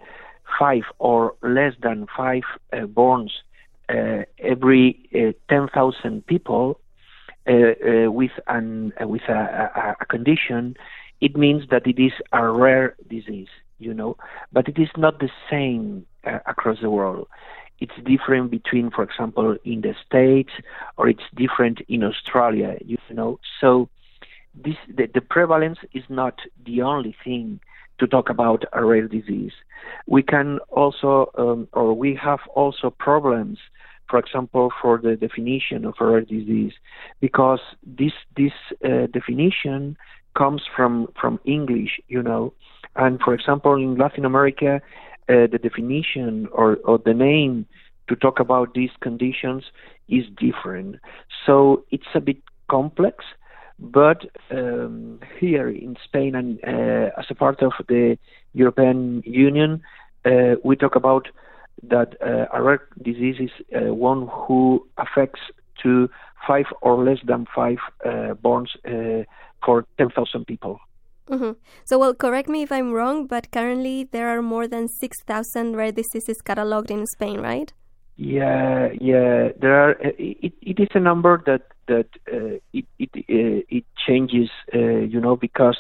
five 0.59 0.85
or 0.99 1.35
less 1.43 1.75
than 1.83 2.07
five 2.17 2.43
uh, 2.73 2.87
borns 2.87 3.31
uh, 3.89 4.25
every 4.39 5.09
uh, 5.15 5.33
10,000 5.49 6.27
people 6.27 6.79
with 7.47 8.31
an 8.47 8.93
with 9.01 9.23
a, 9.29 9.97
a, 10.01 10.05
condition, 10.07 10.77
it 11.21 11.37
means 11.37 11.65
that 11.71 11.85
it 11.89 12.01
is 12.01 12.13
a 12.33 12.49
rare 12.49 12.95
disease, 13.11 13.49
you 13.81 13.93
know. 13.93 14.17
But 14.53 14.69
it 14.69 14.79
is 14.79 14.89
not 14.97 15.19
the 15.19 15.29
same 15.51 16.07
across 16.25 16.79
the 16.81 16.89
world 16.89 17.27
it's 17.83 17.93
different 18.07 18.49
between, 18.49 18.93
for 18.93 19.03
example, 19.03 19.57
in 19.65 19.81
the 19.81 19.93
States 20.07 20.53
or 20.97 21.09
it's 21.09 21.25
different 21.35 21.81
in 21.89 22.05
Australia, 22.05 22.77
you 22.81 22.97
know. 23.11 23.41
So 23.61 23.89
this 24.55 24.77
the, 24.87 25.09
the 25.13 25.21
prevalence 25.21 25.79
is 25.93 26.05
not 26.09 26.39
the 26.65 26.83
only 26.83 27.17
thing 27.25 27.59
to 27.99 28.07
talk 28.07 28.31
about 28.31 28.65
a 28.73 28.85
rare 28.85 29.09
disease. 29.09 29.53
We 30.07 30.23
can 30.23 30.59
also, 30.71 31.31
um, 31.39 31.69
or 31.73 31.95
we 31.95 32.15
have 32.23 32.41
also 32.55 32.91
problems, 32.91 33.59
for 34.09 34.19
example, 34.19 34.73
for 34.81 34.99
the 34.99 35.17
definition 35.17 35.85
of 35.85 35.95
a 36.01 36.07
rare 36.07 36.21
disease, 36.23 36.73
because 37.21 37.61
this 37.85 38.13
this 38.37 38.53
uh, 38.85 39.07
definition 39.13 39.97
comes 40.37 40.63
from 40.75 41.09
from 41.21 41.39
English, 41.45 42.01
you 42.09 42.23
know, 42.23 42.53
and 42.97 43.21
for 43.21 43.35
example, 43.35 43.75
in 43.75 43.97
Latin 43.97 44.25
America, 44.25 44.81
uh, 45.29 45.47
the 45.51 45.59
definition 45.63 46.49
or, 46.53 46.79
or 46.85 46.99
the 46.99 47.15
name 47.15 47.67
to 48.09 48.17
talk 48.17 48.41
about 48.41 48.75
these 48.75 48.91
conditions 49.01 49.65
is 50.09 50.25
different. 50.37 50.97
So 51.47 51.85
it's 51.91 52.13
a 52.15 52.21
bit 52.21 52.39
complex, 52.69 53.25
but 53.83 54.25
um, 54.51 55.19
here 55.41 55.69
in 55.69 55.97
Spain 56.05 56.35
and 56.35 56.59
uh, 56.65 57.11
as 57.19 57.27
a 57.31 57.35
part 57.35 57.63
of 57.63 57.73
the 57.89 58.17
European 58.55 59.23
Union, 59.27 59.83
uh, 60.25 60.55
we 60.63 60.77
talk 60.77 60.95
about 60.95 61.29
that 61.83 62.15
uh, 62.23 62.47
a 62.57 62.63
rare 62.63 62.87
disease 63.03 63.37
is 63.41 63.51
uh, 63.75 63.93
one 63.93 64.29
who 64.29 64.87
affects 64.99 65.41
to 65.83 66.09
five 66.47 66.67
or 66.81 67.03
less 67.03 67.19
than 67.25 67.47
five 67.55 67.79
uh, 68.05 68.35
borns 68.35 68.69
uh, 68.87 69.25
for 69.65 69.85
10,000 69.99 70.47
people. 70.47 70.79
Mm-hmm. 71.29 71.53
So, 71.85 71.99
well, 71.99 72.15
correct 72.15 72.49
me 72.49 72.63
if 72.63 72.71
I'm 72.71 72.93
wrong, 72.93 73.27
but 73.27 73.51
currently 73.51 74.05
there 74.05 74.29
are 74.29 74.43
more 74.43 74.69
than 74.69 74.89
6,000 74.89 75.77
rare 75.77 75.93
diseases 75.93 76.39
cataloged 76.45 76.91
in 76.91 77.07
Spain, 77.07 77.41
right? 77.41 77.73
Yeah, 78.25 78.91
yeah. 79.01 79.49
There 79.61 79.75
are. 79.75 79.97
It, 80.01 80.53
it 80.63 80.79
is 80.79 80.89
a 80.95 81.01
number 81.01 81.43
that 81.45 81.63
that 81.89 82.07
uh, 82.33 82.61
it 82.73 82.85
it 83.01 83.11
uh, 83.17 83.67
it 83.69 83.85
changes, 84.07 84.49
uh, 84.73 84.79
you 84.79 85.21
know, 85.21 85.35
because 85.35 85.77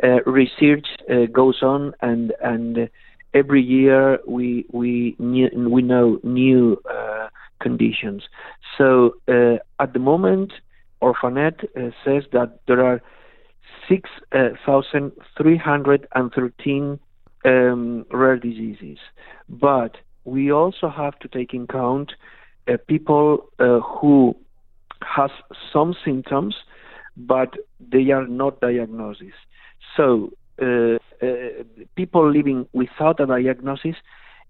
uh, 0.00 0.22
research 0.26 0.86
uh, 1.10 1.26
goes 1.32 1.62
on, 1.62 1.92
and 2.00 2.32
and 2.40 2.88
every 3.34 3.62
year 3.62 4.20
we 4.28 4.64
we 4.70 5.16
we 5.18 5.82
know 5.82 6.20
new 6.22 6.80
uh, 6.88 7.30
conditions. 7.60 8.22
So 8.78 9.16
at 9.26 9.92
the 9.92 9.98
moment, 9.98 10.52
Orphanet 11.02 11.62
says 12.04 12.22
that 12.32 12.60
there 12.68 12.84
are 12.86 13.02
six 13.88 14.08
thousand 14.64 15.10
three 15.36 15.56
hundred 15.56 16.06
and 16.14 16.32
thirteen 16.32 17.00
um, 17.44 18.06
rare 18.12 18.36
diseases, 18.36 18.98
but 19.48 19.96
we 20.26 20.52
also 20.52 20.88
have 20.88 21.18
to 21.20 21.28
take 21.28 21.54
in 21.54 21.62
account 21.62 22.12
people 22.88 23.48
who 23.58 24.34
has 25.02 25.30
some 25.72 25.94
symptoms, 26.04 26.54
but 27.16 27.54
they 27.80 28.10
are 28.10 28.26
not 28.26 28.60
diagnosed. 28.60 29.22
So 29.96 30.32
uh, 30.60 30.96
uh, 31.22 31.64
people 31.96 32.30
living 32.30 32.66
without 32.72 33.20
a 33.20 33.26
diagnosis 33.26 33.96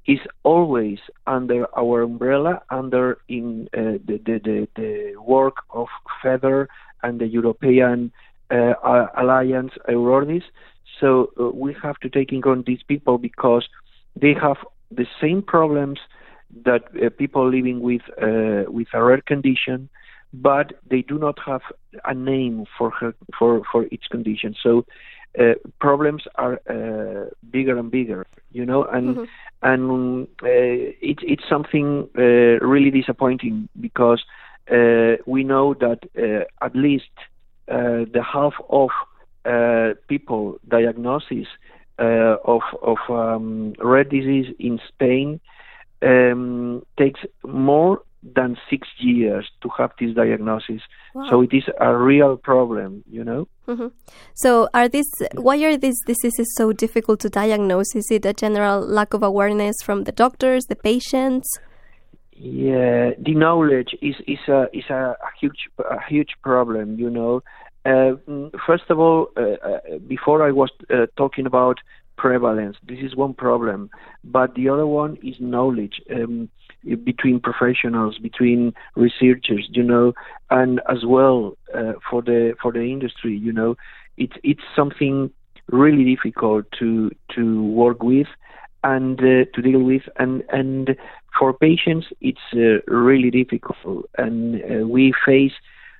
is 0.06 0.20
always 0.44 0.98
under 1.26 1.66
our 1.76 2.02
umbrella, 2.02 2.62
under 2.70 3.18
in 3.28 3.68
uh, 3.74 3.98
the, 4.06 4.20
the, 4.24 4.40
the, 4.44 4.68
the, 4.76 5.14
work 5.20 5.56
of 5.70 5.88
FEDER 6.22 6.68
and 7.02 7.20
the 7.20 7.26
European 7.26 8.12
uh, 8.50 8.74
Alliance 9.16 9.72
Eurordis. 9.88 10.44
So 11.00 11.32
uh, 11.38 11.50
we 11.50 11.74
have 11.82 11.98
to 11.98 12.08
take 12.08 12.32
in 12.32 12.38
account 12.38 12.66
these 12.66 12.82
people 12.86 13.18
because 13.18 13.68
they 14.14 14.34
have 14.40 14.58
the 14.90 15.06
same 15.20 15.42
problems 15.42 15.98
that 16.64 16.84
uh, 17.04 17.10
people 17.10 17.48
living 17.48 17.80
with 17.80 18.02
with 18.68 18.88
a 18.92 19.02
rare 19.02 19.20
condition 19.20 19.88
but 20.32 20.74
they 20.88 21.02
do 21.02 21.18
not 21.18 21.38
have 21.44 21.62
a 22.04 22.14
name 22.14 22.66
for 22.76 22.90
her, 22.90 23.14
for 23.38 23.62
for 23.70 23.86
each 23.90 24.04
condition. 24.10 24.54
So 24.62 24.84
uh, 25.38 25.54
problems 25.80 26.24
are 26.36 26.60
uh, 26.68 27.30
bigger 27.50 27.78
and 27.78 27.90
bigger, 27.90 28.26
you 28.52 28.64
know, 28.64 28.84
and 28.84 29.16
mm-hmm. 29.16 29.24
and 29.62 30.26
uh, 30.42 30.96
it's 31.00 31.22
it's 31.26 31.48
something 31.48 32.08
uh, 32.18 32.64
really 32.66 32.90
disappointing 32.90 33.68
because 33.80 34.24
uh, 34.70 35.16
we 35.26 35.44
know 35.44 35.74
that 35.74 36.00
uh, 36.18 36.64
at 36.64 36.74
least 36.74 37.10
the 37.68 38.22
half 38.22 38.54
of 38.70 38.90
people 40.08 40.58
diagnosis 40.68 41.46
of 42.04 42.62
of 42.82 42.98
um, 43.08 43.74
rare 43.78 44.04
disease 44.04 44.54
in 44.58 44.78
Spain 44.88 45.40
um, 46.02 46.82
takes 46.98 47.20
more 47.44 48.02
than 48.34 48.56
six 48.68 48.88
years 48.98 49.48
to 49.62 49.68
have 49.78 49.92
this 50.00 50.14
diagnosis. 50.14 50.82
Wow. 51.14 51.30
So 51.30 51.42
it 51.42 51.52
is 51.52 51.64
a 51.80 51.96
real 51.96 52.36
problem, 52.36 53.04
you 53.08 53.22
know. 53.22 53.48
Mm-hmm. 53.68 53.88
So 54.34 54.68
are 54.74 54.88
these? 54.88 55.10
Why 55.34 55.56
are 55.64 55.76
these 55.76 56.00
diseases 56.06 56.54
so 56.56 56.72
difficult 56.72 57.20
to 57.20 57.30
diagnose? 57.30 57.94
Is 57.94 58.06
it 58.10 58.26
a 58.26 58.32
general 58.32 58.80
lack 58.80 59.14
of 59.14 59.22
awareness 59.22 59.76
from 59.82 60.04
the 60.04 60.12
doctors, 60.12 60.64
the 60.68 60.76
patients? 60.76 61.48
Yeah, 62.32 63.12
the 63.18 63.34
knowledge 63.34 63.94
is 64.02 64.16
is 64.26 64.38
a 64.48 64.66
is 64.72 64.84
a, 64.90 65.16
a 65.20 65.30
huge 65.40 65.68
a 65.78 66.02
huge 66.08 66.34
problem. 66.42 66.98
You 66.98 67.10
know, 67.10 67.42
uh, 67.86 68.12
first 68.66 68.84
of 68.88 68.98
all, 68.98 69.28
uh, 69.36 69.42
uh, 69.42 69.98
before 70.06 70.46
I 70.46 70.50
was 70.50 70.70
uh, 70.90 71.06
talking 71.16 71.46
about 71.46 71.78
prevalence, 72.16 72.76
this 72.86 72.98
is 73.00 73.14
one 73.14 73.34
problem, 73.34 73.90
but 74.24 74.54
the 74.54 74.68
other 74.68 74.86
one 74.86 75.18
is 75.22 75.36
knowledge. 75.38 76.00
Um, 76.10 76.48
between 77.04 77.40
professionals, 77.40 78.16
between 78.18 78.72
researchers, 78.94 79.68
you 79.72 79.82
know, 79.82 80.12
and 80.50 80.80
as 80.88 81.04
well 81.04 81.56
uh, 81.74 81.94
for 82.08 82.22
the 82.22 82.54
for 82.62 82.70
the 82.70 82.82
industry, 82.82 83.36
you 83.36 83.52
know, 83.52 83.76
it's 84.16 84.36
it's 84.44 84.62
something 84.74 85.30
really 85.70 86.04
difficult 86.14 86.64
to 86.78 87.10
to 87.34 87.64
work 87.64 88.04
with 88.04 88.28
and 88.84 89.18
to 89.18 89.62
deal 89.62 89.82
with, 89.82 90.02
and 90.16 90.44
and 90.50 90.96
for 91.36 91.52
patients 91.52 92.06
it's 92.20 92.84
really 92.86 93.30
difficult, 93.32 94.08
and 94.16 94.88
we 94.88 95.12
face 95.24 95.54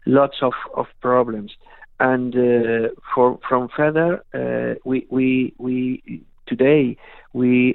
lots 0.07 0.37
of 0.41 0.53
of 0.77 0.87
problems. 1.01 1.51
And 1.99 2.35
uh, 2.35 2.89
for 3.15 3.39
from 3.49 3.69
FEDER, 3.77 4.23
uh, 4.35 4.79
we 4.85 5.07
we 5.11 5.55
we 5.59 6.23
today 6.47 6.97
we 7.33 7.75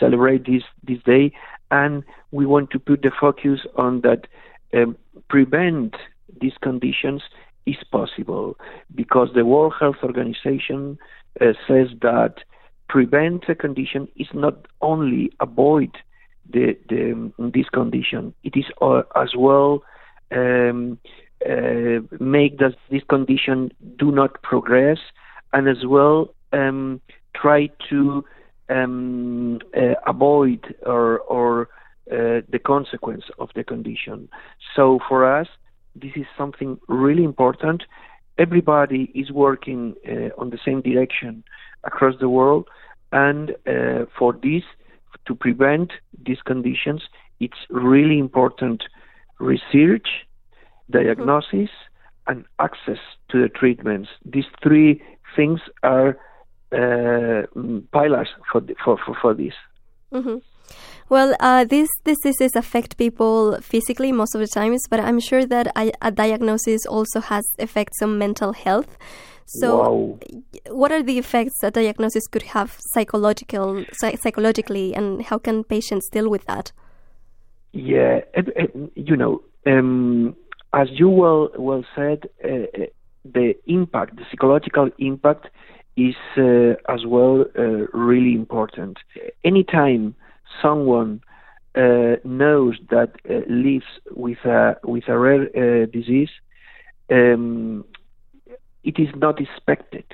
celebrate 0.00 0.46
this 0.46 0.62
this 0.82 1.02
day. 1.04 1.32
And 1.70 2.04
we 2.32 2.44
want 2.44 2.70
to 2.70 2.78
put 2.78 3.00
the 3.02 3.10
focus 3.18 3.60
on 3.76 4.02
that 4.02 4.26
um, 4.74 4.96
prevent 5.28 5.96
these 6.40 6.52
conditions 6.60 7.22
is 7.66 7.76
possible. 7.90 8.56
Because 8.94 9.28
the 9.34 9.44
World 9.44 9.74
Health 9.80 9.96
Organization 10.02 10.98
uh, 11.40 11.52
says 11.66 11.88
that 12.02 12.36
prevent 12.88 13.48
a 13.48 13.54
condition 13.54 14.08
is 14.16 14.26
not 14.34 14.66
only 14.82 15.32
avoid 15.40 15.96
the, 16.52 16.76
the 16.90 17.32
this 17.54 17.68
condition, 17.70 18.34
it 18.44 18.54
is 18.54 18.66
uh, 18.82 19.02
as 19.16 19.30
well 19.36 19.82
um, 20.30 20.98
uh, 21.00 21.31
make 22.20 22.58
that 22.58 22.74
this 22.90 23.02
condition 23.08 23.70
do 23.98 24.10
not 24.12 24.42
progress, 24.42 24.98
and 25.52 25.68
as 25.68 25.84
well 25.86 26.34
um, 26.52 27.00
try 27.34 27.68
to 27.90 28.24
um, 28.68 29.58
uh, 29.76 29.94
avoid 30.06 30.74
or, 30.86 31.20
or 31.20 31.68
uh, 32.10 32.40
the 32.50 32.60
consequence 32.64 33.24
of 33.38 33.48
the 33.54 33.64
condition. 33.64 34.28
So 34.74 34.98
for 35.08 35.24
us, 35.40 35.48
this 35.94 36.12
is 36.16 36.26
something 36.36 36.78
really 36.88 37.24
important. 37.24 37.84
Everybody 38.38 39.12
is 39.14 39.30
working 39.30 39.94
uh, 40.08 40.40
on 40.40 40.50
the 40.50 40.58
same 40.64 40.80
direction 40.80 41.44
across 41.84 42.14
the 42.18 42.28
world, 42.28 42.68
and 43.12 43.50
uh, 43.66 44.06
for 44.18 44.32
this, 44.32 44.62
to 45.26 45.34
prevent 45.34 45.92
these 46.26 46.40
conditions, 46.44 47.02
it's 47.40 47.58
really 47.70 48.18
important 48.18 48.84
research, 49.38 50.08
diagnosis, 50.92 51.70
and 52.26 52.44
access 52.58 52.98
to 53.30 53.42
the 53.42 53.48
treatments. 53.48 54.08
These 54.24 54.44
three 54.62 55.02
things 55.34 55.60
are 55.82 56.18
uh, 56.72 57.46
pillars 57.92 58.28
for, 58.50 58.60
the, 58.60 58.74
for, 58.84 58.98
for, 59.04 59.16
for 59.20 59.34
this. 59.34 59.54
Mm-hmm. 60.12 60.38
Well, 61.08 61.34
uh, 61.40 61.64
these 61.64 61.88
diseases 62.04 62.52
affect 62.56 62.96
people 62.96 63.58
physically 63.60 64.12
most 64.12 64.34
of 64.34 64.40
the 64.40 64.46
times, 64.46 64.80
but 64.88 65.00
I'm 65.00 65.20
sure 65.20 65.44
that 65.44 65.66
a, 65.76 65.92
a 66.00 66.10
diagnosis 66.10 66.86
also 66.86 67.20
has 67.20 67.44
effects 67.58 68.00
on 68.00 68.18
mental 68.18 68.52
health. 68.52 68.96
So, 69.46 69.76
wow. 69.76 70.18
what 70.70 70.92
are 70.92 71.02
the 71.02 71.18
effects 71.18 71.52
that 71.60 71.76
a 71.76 71.82
diagnosis 71.82 72.26
could 72.28 72.44
have 72.44 72.78
psychological, 72.94 73.84
psychologically, 73.92 74.94
and 74.94 75.22
how 75.22 75.36
can 75.36 75.64
patients 75.64 76.08
deal 76.10 76.30
with 76.30 76.46
that? 76.46 76.72
Yeah, 77.72 78.20
you 78.94 79.16
know, 79.16 79.42
um, 79.66 80.36
as 80.72 80.88
you 80.92 81.08
well 81.08 81.50
well 81.58 81.84
said, 81.94 82.28
uh, 82.44 82.86
the 83.24 83.54
impact, 83.66 84.16
the 84.16 84.24
psychological 84.30 84.90
impact, 84.98 85.48
is 85.96 86.14
uh, 86.36 86.74
as 86.88 87.04
well 87.06 87.44
uh, 87.58 87.86
really 87.92 88.34
important. 88.34 88.98
Anytime 89.44 90.14
someone 90.60 91.20
uh, 91.74 92.16
knows 92.24 92.76
that 92.90 93.12
uh, 93.28 93.40
lives 93.48 93.84
with 94.10 94.38
a 94.44 94.76
with 94.84 95.08
a 95.08 95.18
rare 95.18 95.42
uh, 95.56 95.86
disease, 95.86 96.30
um, 97.10 97.84
it 98.82 98.98
is 98.98 99.08
not 99.16 99.40
expected. 99.40 100.06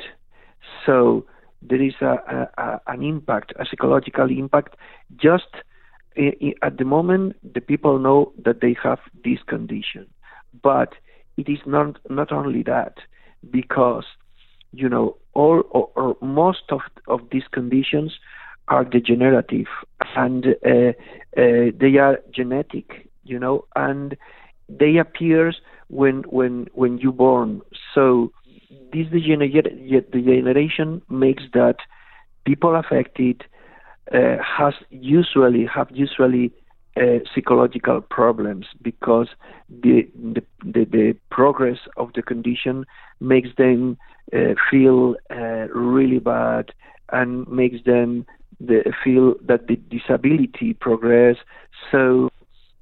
So 0.84 1.24
there 1.62 1.82
is 1.82 1.94
a, 2.00 2.48
a, 2.56 2.80
an 2.86 3.02
impact, 3.02 3.52
a 3.58 3.64
psychological 3.64 4.30
impact, 4.30 4.76
just 5.16 5.48
at 6.62 6.78
the 6.78 6.84
moment 6.84 7.36
the 7.54 7.60
people 7.60 7.98
know 7.98 8.32
that 8.44 8.60
they 8.60 8.76
have 8.82 8.98
this 9.24 9.38
condition 9.46 10.06
but 10.62 10.94
it 11.36 11.48
is 11.48 11.58
not 11.66 11.98
not 12.08 12.32
only 12.32 12.62
that 12.62 12.98
because 13.50 14.04
you 14.72 14.88
know 14.88 15.16
all 15.34 15.62
or, 15.70 15.90
or 15.94 16.16
most 16.20 16.62
of 16.70 16.80
of 17.06 17.20
these 17.30 17.46
conditions 17.52 18.18
are 18.68 18.84
degenerative 18.84 19.66
and 20.16 20.46
uh, 20.66 20.92
uh, 21.36 21.70
they 21.80 21.96
are 21.98 22.18
genetic 22.32 23.08
you 23.24 23.38
know 23.38 23.64
and 23.76 24.16
they 24.68 24.96
appears 24.98 25.60
when 25.88 26.22
when 26.28 26.68
when 26.74 26.98
you 26.98 27.12
born. 27.12 27.62
So 27.94 28.32
this 28.92 29.06
degeneration 29.08 31.02
makes 31.08 31.44
that 31.54 31.76
people 32.44 32.74
affected 32.76 33.44
uh, 34.12 34.36
has 34.42 34.74
usually 34.90 35.66
have 35.66 35.88
usually 35.90 36.52
uh, 36.98 37.18
psychological 37.34 38.00
problems 38.00 38.66
because 38.82 39.28
the, 39.68 40.08
the, 40.14 40.42
the 40.64 40.84
the 40.84 41.16
progress 41.30 41.78
of 41.96 42.12
the 42.14 42.22
condition 42.22 42.84
makes 43.20 43.50
them 43.56 43.96
uh, 44.32 44.54
feel 44.70 45.16
uh, 45.30 45.68
really 45.74 46.18
bad 46.18 46.70
and 47.12 47.46
makes 47.48 47.82
them 47.84 48.26
the, 48.60 48.92
feel 49.04 49.34
that 49.46 49.68
the 49.68 49.76
disability 49.76 50.74
progress. 50.74 51.36
So 51.90 52.30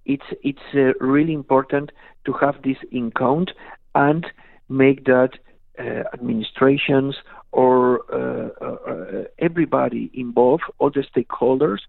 it's 0.06 0.26
it's 0.42 0.74
uh, 0.74 0.92
really 1.04 1.34
important 1.34 1.92
to 2.24 2.32
have 2.32 2.62
this 2.62 2.78
in 2.90 3.10
count 3.10 3.50
and 3.94 4.26
make 4.68 5.04
that 5.04 5.32
uh, 5.78 6.04
administrations 6.14 7.16
or 7.52 8.00
uh, 8.12 9.24
everybody 9.38 10.10
involved, 10.14 10.64
all 10.78 10.90
the 10.90 11.04
stakeholders, 11.04 11.80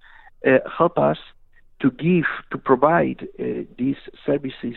help 0.77 0.97
us 0.97 1.17
to 1.81 1.91
give, 1.91 2.25
to 2.51 2.57
provide 2.57 3.27
uh, 3.39 3.63
these 3.77 3.97
services 4.25 4.75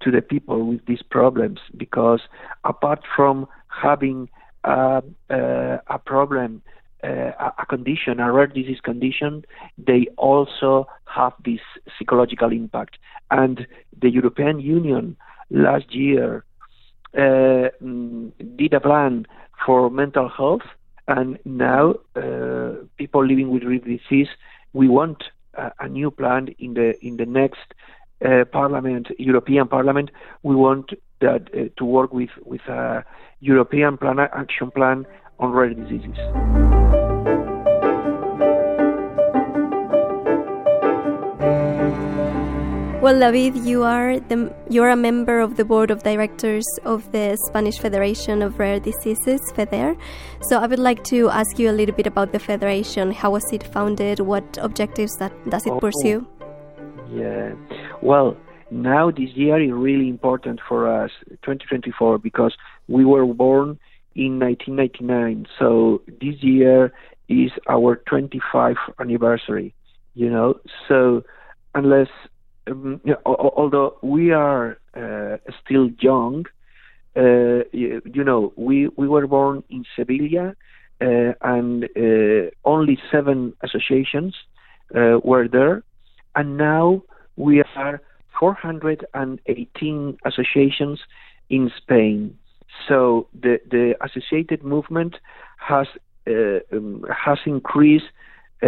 to 0.00 0.10
the 0.10 0.22
people 0.22 0.64
with 0.64 0.84
these 0.86 1.02
problems 1.02 1.60
because 1.76 2.20
apart 2.64 3.00
from 3.14 3.46
having 3.68 4.28
uh, 4.64 5.00
uh, 5.30 5.78
a 5.86 5.98
problem, 5.98 6.62
uh, 7.04 7.32
a 7.58 7.66
condition, 7.68 8.20
a 8.20 8.32
rare 8.32 8.46
disease 8.46 8.80
condition, 8.80 9.44
they 9.78 10.06
also 10.16 10.86
have 11.06 11.32
this 11.44 11.60
psychological 11.98 12.52
impact. 12.52 12.98
And 13.30 13.66
the 14.00 14.10
European 14.10 14.60
Union 14.60 15.16
last 15.50 15.94
year 15.94 16.44
uh, 17.14 17.68
mm, 17.82 18.32
did 18.56 18.74
a 18.74 18.80
plan 18.80 19.26
for 19.64 19.90
mental 19.90 20.28
health, 20.28 20.62
and 21.08 21.38
now 21.44 21.94
uh, 22.16 22.84
people 22.96 23.24
living 23.24 23.50
with 23.50 23.64
rare 23.64 23.78
disease, 23.78 24.28
we 24.72 24.88
want 24.88 25.24
a, 25.54 25.88
new 25.88 26.10
plan 26.10 26.48
in 26.58 26.74
the 26.74 26.94
in 27.04 27.16
the 27.16 27.26
next 27.26 27.74
uh, 28.24 28.44
Parliament, 28.52 29.08
European 29.18 29.68
Parliament. 29.68 30.10
We 30.42 30.54
want 30.54 30.90
that 31.20 31.48
uh, 31.54 31.68
to 31.76 31.84
work 31.84 32.12
with 32.12 32.30
with 32.44 32.62
a 32.68 33.04
European 33.40 33.96
plan 33.96 34.18
action 34.18 34.70
plan 34.70 35.06
on 35.38 35.52
rare 35.52 35.74
diseases. 35.74 36.18
Well, 43.00 43.18
David, 43.18 43.56
you 43.64 43.82
are 43.82 44.20
the 44.20 44.54
you're 44.68 44.90
a 44.90 44.96
member 44.96 45.40
of 45.40 45.56
the 45.56 45.64
board 45.64 45.90
of 45.90 46.02
directors 46.02 46.66
of 46.84 47.10
the 47.12 47.38
Spanish 47.48 47.78
Federation 47.78 48.42
of 48.42 48.58
Rare 48.58 48.78
Diseases, 48.78 49.40
FEDER. 49.54 49.96
So 50.42 50.58
I 50.58 50.66
would 50.66 50.78
like 50.78 51.02
to 51.04 51.30
ask 51.30 51.58
you 51.58 51.70
a 51.70 51.72
little 51.72 51.94
bit 51.94 52.06
about 52.06 52.32
the 52.32 52.38
federation. 52.38 53.10
How 53.10 53.30
was 53.30 53.50
it 53.54 53.62
founded? 53.62 54.20
What 54.20 54.44
objectives 54.60 55.16
that 55.16 55.32
does 55.48 55.64
it 55.64 55.72
oh, 55.72 55.80
pursue? 55.80 56.26
Yeah. 57.10 57.54
Well, 58.02 58.36
now 58.70 59.10
this 59.10 59.30
year 59.30 59.58
is 59.58 59.72
really 59.72 60.10
important 60.10 60.60
for 60.68 60.86
us, 60.86 61.10
2024, 61.42 62.18
because 62.18 62.54
we 62.86 63.06
were 63.06 63.24
born 63.24 63.78
in 64.14 64.38
1999. 64.38 65.46
So 65.58 66.02
this 66.20 66.36
year 66.42 66.92
is 67.30 67.50
our 67.66 67.96
25th 68.10 68.76
anniversary. 68.98 69.72
You 70.12 70.28
know, 70.28 70.60
so 70.86 71.24
unless 71.74 72.08
um, 72.70 73.00
you 73.04 73.12
know, 73.12 73.20
although 73.26 73.96
we 74.02 74.32
are 74.32 74.78
uh, 74.94 75.36
still 75.64 75.90
young, 76.00 76.46
uh, 77.16 77.64
you, 77.72 78.00
you, 78.04 78.24
know, 78.24 78.52
we, 78.56 78.88
we 78.96 79.08
were 79.08 79.26
born 79.26 79.62
in 79.68 79.84
Sevilla, 79.96 80.54
uh, 81.00 81.32
and 81.42 81.84
uh, 81.96 82.50
only 82.64 82.98
seven 83.10 83.54
associations 83.62 84.34
uh, 84.94 85.18
were 85.24 85.48
there, 85.48 85.82
and 86.36 86.56
now 86.56 87.02
we 87.36 87.62
are 87.74 88.00
418 88.38 90.18
associations 90.24 91.00
in 91.48 91.70
Spain. 91.76 92.36
So 92.88 93.26
the 93.34 93.60
the 93.68 93.94
associated 94.04 94.62
movement 94.62 95.16
has 95.58 95.86
uh, 96.28 96.60
um, 96.72 97.04
has 97.10 97.38
increased 97.44 98.06
uh, 98.62 98.66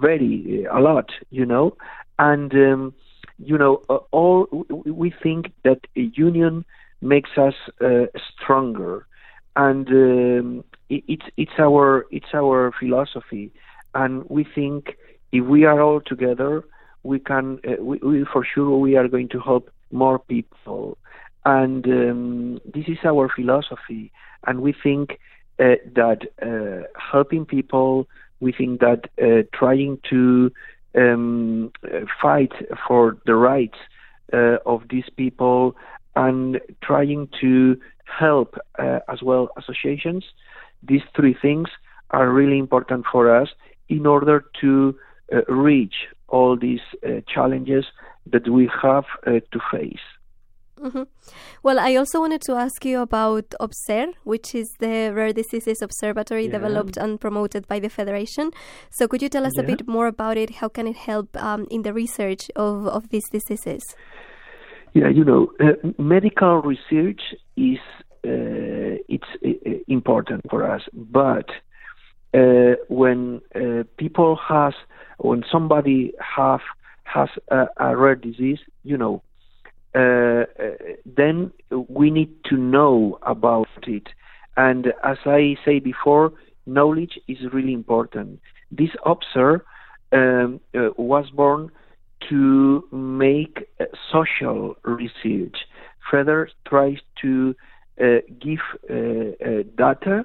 very 0.00 0.66
a 0.70 0.80
lot, 0.80 1.10
you 1.30 1.46
know, 1.46 1.76
and 2.18 2.52
um, 2.54 2.94
you 3.38 3.58
know, 3.58 3.82
uh, 3.88 3.98
all 4.10 4.46
we 4.84 5.12
think 5.22 5.52
that 5.64 5.80
a 5.96 6.10
union 6.14 6.64
makes 7.00 7.30
us 7.36 7.54
uh, 7.80 8.06
stronger, 8.30 9.06
and 9.56 9.88
um, 9.88 10.64
it, 10.88 11.04
it's 11.08 11.26
it's 11.36 11.58
our 11.58 12.06
it's 12.10 12.34
our 12.34 12.72
philosophy, 12.78 13.52
and 13.94 14.24
we 14.28 14.44
think 14.44 14.96
if 15.32 15.44
we 15.44 15.64
are 15.64 15.80
all 15.80 16.00
together, 16.00 16.64
we 17.02 17.18
can 17.18 17.58
uh, 17.66 17.82
we, 17.82 17.98
we, 17.98 18.24
for 18.24 18.44
sure 18.44 18.78
we 18.78 18.96
are 18.96 19.08
going 19.08 19.28
to 19.30 19.40
help 19.40 19.70
more 19.90 20.18
people, 20.18 20.96
and 21.44 21.86
um, 21.86 22.60
this 22.64 22.86
is 22.86 22.98
our 23.04 23.28
philosophy, 23.28 24.12
and 24.46 24.60
we 24.60 24.72
think 24.72 25.18
uh, 25.58 25.76
that 25.94 26.20
uh, 26.40 26.86
helping 26.98 27.44
people, 27.44 28.08
we 28.40 28.52
think 28.52 28.80
that 28.80 29.08
uh, 29.22 29.42
trying 29.56 29.98
to 30.08 30.50
um, 30.96 31.72
fight 32.20 32.52
for 32.86 33.16
the 33.26 33.34
rights 33.34 33.78
uh, 34.32 34.56
of 34.66 34.82
these 34.90 35.08
people 35.16 35.76
and 36.16 36.60
trying 36.82 37.28
to 37.40 37.76
help 38.04 38.56
uh, 38.78 39.00
as 39.08 39.22
well 39.22 39.48
associations. 39.56 40.24
These 40.82 41.02
three 41.16 41.36
things 41.40 41.68
are 42.10 42.30
really 42.30 42.58
important 42.58 43.06
for 43.10 43.34
us 43.34 43.48
in 43.88 44.06
order 44.06 44.44
to 44.60 44.94
uh, 45.32 45.44
reach 45.52 45.94
all 46.28 46.56
these 46.56 46.80
uh, 47.06 47.20
challenges 47.32 47.84
that 48.26 48.48
we 48.48 48.70
have 48.82 49.04
uh, 49.26 49.40
to 49.52 49.60
face. 49.70 50.00
Mm-hmm. 50.82 51.02
Well, 51.62 51.78
I 51.78 51.94
also 51.94 52.20
wanted 52.20 52.42
to 52.42 52.54
ask 52.54 52.84
you 52.84 53.00
about 53.00 53.54
OBSER, 53.60 54.14
which 54.24 54.52
is 54.52 54.68
the 54.80 55.12
Rare 55.14 55.32
Diseases 55.32 55.80
Observatory 55.80 56.46
yeah. 56.46 56.52
developed 56.52 56.96
and 56.96 57.20
promoted 57.20 57.68
by 57.68 57.78
the 57.78 57.88
Federation. 57.88 58.50
So, 58.90 59.06
could 59.06 59.22
you 59.22 59.28
tell 59.28 59.46
us 59.46 59.52
yeah. 59.56 59.62
a 59.62 59.66
bit 59.66 59.86
more 59.86 60.08
about 60.08 60.36
it? 60.36 60.56
How 60.56 60.68
can 60.68 60.88
it 60.88 60.96
help 60.96 61.36
um, 61.36 61.68
in 61.70 61.82
the 61.82 61.92
research 61.92 62.50
of, 62.56 62.88
of 62.88 63.10
these 63.10 63.28
diseases? 63.30 63.82
Yeah, 64.92 65.08
you 65.08 65.24
know, 65.24 65.52
uh, 65.60 65.88
medical 65.98 66.60
research 66.62 67.22
is 67.56 67.78
uh, 68.24 68.98
it's 69.08 69.28
uh, 69.44 69.70
important 69.88 70.42
for 70.50 70.68
us, 70.68 70.82
but 70.92 71.48
uh, 72.34 72.74
when 72.88 73.40
uh, 73.54 73.84
people 73.96 74.36
has 74.36 74.74
when 75.18 75.44
somebody 75.50 76.12
have 76.18 76.60
has 77.04 77.28
a, 77.48 77.66
a 77.78 77.96
rare 77.96 78.16
disease, 78.16 78.58
you 78.84 78.96
know, 78.96 79.22
uh, 79.94 80.44
then 81.04 81.52
we 81.88 82.10
need 82.10 82.32
to 82.44 82.56
know 82.56 83.18
about 83.22 83.68
it. 83.86 84.08
And 84.56 84.88
as 85.04 85.18
I 85.24 85.56
say 85.64 85.78
before, 85.78 86.32
knowledge 86.66 87.18
is 87.28 87.38
really 87.52 87.72
important. 87.72 88.40
This 88.70 88.90
OBSER 89.04 89.64
um, 90.12 90.60
uh, 90.74 90.90
was 90.96 91.30
born 91.30 91.70
to 92.28 92.84
make 92.92 93.68
social 94.10 94.76
research. 94.84 95.56
Further, 96.10 96.48
tries 96.66 96.98
to 97.22 97.54
uh, 98.00 98.18
give 98.40 98.58
uh, 98.90 98.94
uh, 99.44 99.62
data 99.76 100.24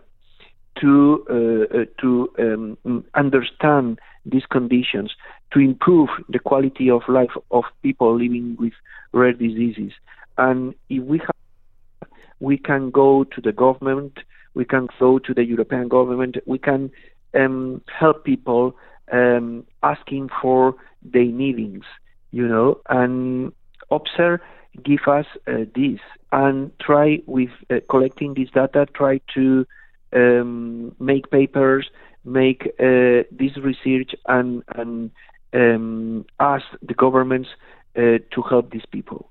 to 0.80 1.88
to 2.00 2.30
um, 2.40 3.04
understand 3.16 4.00
these 4.26 4.46
conditions, 4.46 5.12
to 5.54 5.60
improve 5.60 6.10
the 6.30 6.40
quality 6.40 6.90
of 6.90 7.02
life 7.08 7.32
of 7.52 7.64
people 7.82 8.16
living 8.16 8.58
with 8.60 8.74
rare 9.14 9.34
diseases. 9.34 9.94
And 10.38 10.76
if 10.90 11.04
we 11.04 11.20
have, 11.20 12.10
we 12.40 12.58
can 12.58 12.92
go 12.92 13.24
to 13.24 13.42
the 13.42 13.52
government, 13.52 14.20
we 14.54 14.66
can 14.66 14.88
go 15.00 15.20
to 15.20 15.34
the 15.34 15.44
European 15.46 15.88
government, 15.88 16.38
we 16.46 16.60
can 16.60 16.92
um, 17.34 17.82
help 18.00 18.26
people 18.26 18.76
um, 19.12 19.66
asking 19.84 20.30
for 20.42 20.76
their 21.02 21.26
needings, 21.26 21.86
you 22.32 22.48
know, 22.48 22.80
and 22.90 23.52
OBSER 23.92 24.40
give 24.84 25.08
us 25.08 25.26
uh, 25.48 25.66
this 25.76 26.00
and 26.32 26.72
try 26.80 27.20
with 27.26 27.50
uh, 27.70 27.76
collecting 27.90 28.34
this 28.34 28.50
data, 28.50 28.86
try 28.94 29.20
to 29.34 29.66
um, 30.14 30.96
make 31.00 31.32
papers, 31.32 31.90
make 32.26 32.64
uh, 32.80 33.24
this 33.32 33.56
research, 33.58 34.14
and, 34.28 34.64
and 34.76 35.12
um, 35.54 36.26
ask 36.40 36.66
the 36.82 36.94
governments 36.94 37.50
uh, 37.96 38.20
to 38.32 38.42
help 38.50 38.72
these 38.72 38.86
people. 38.92 39.30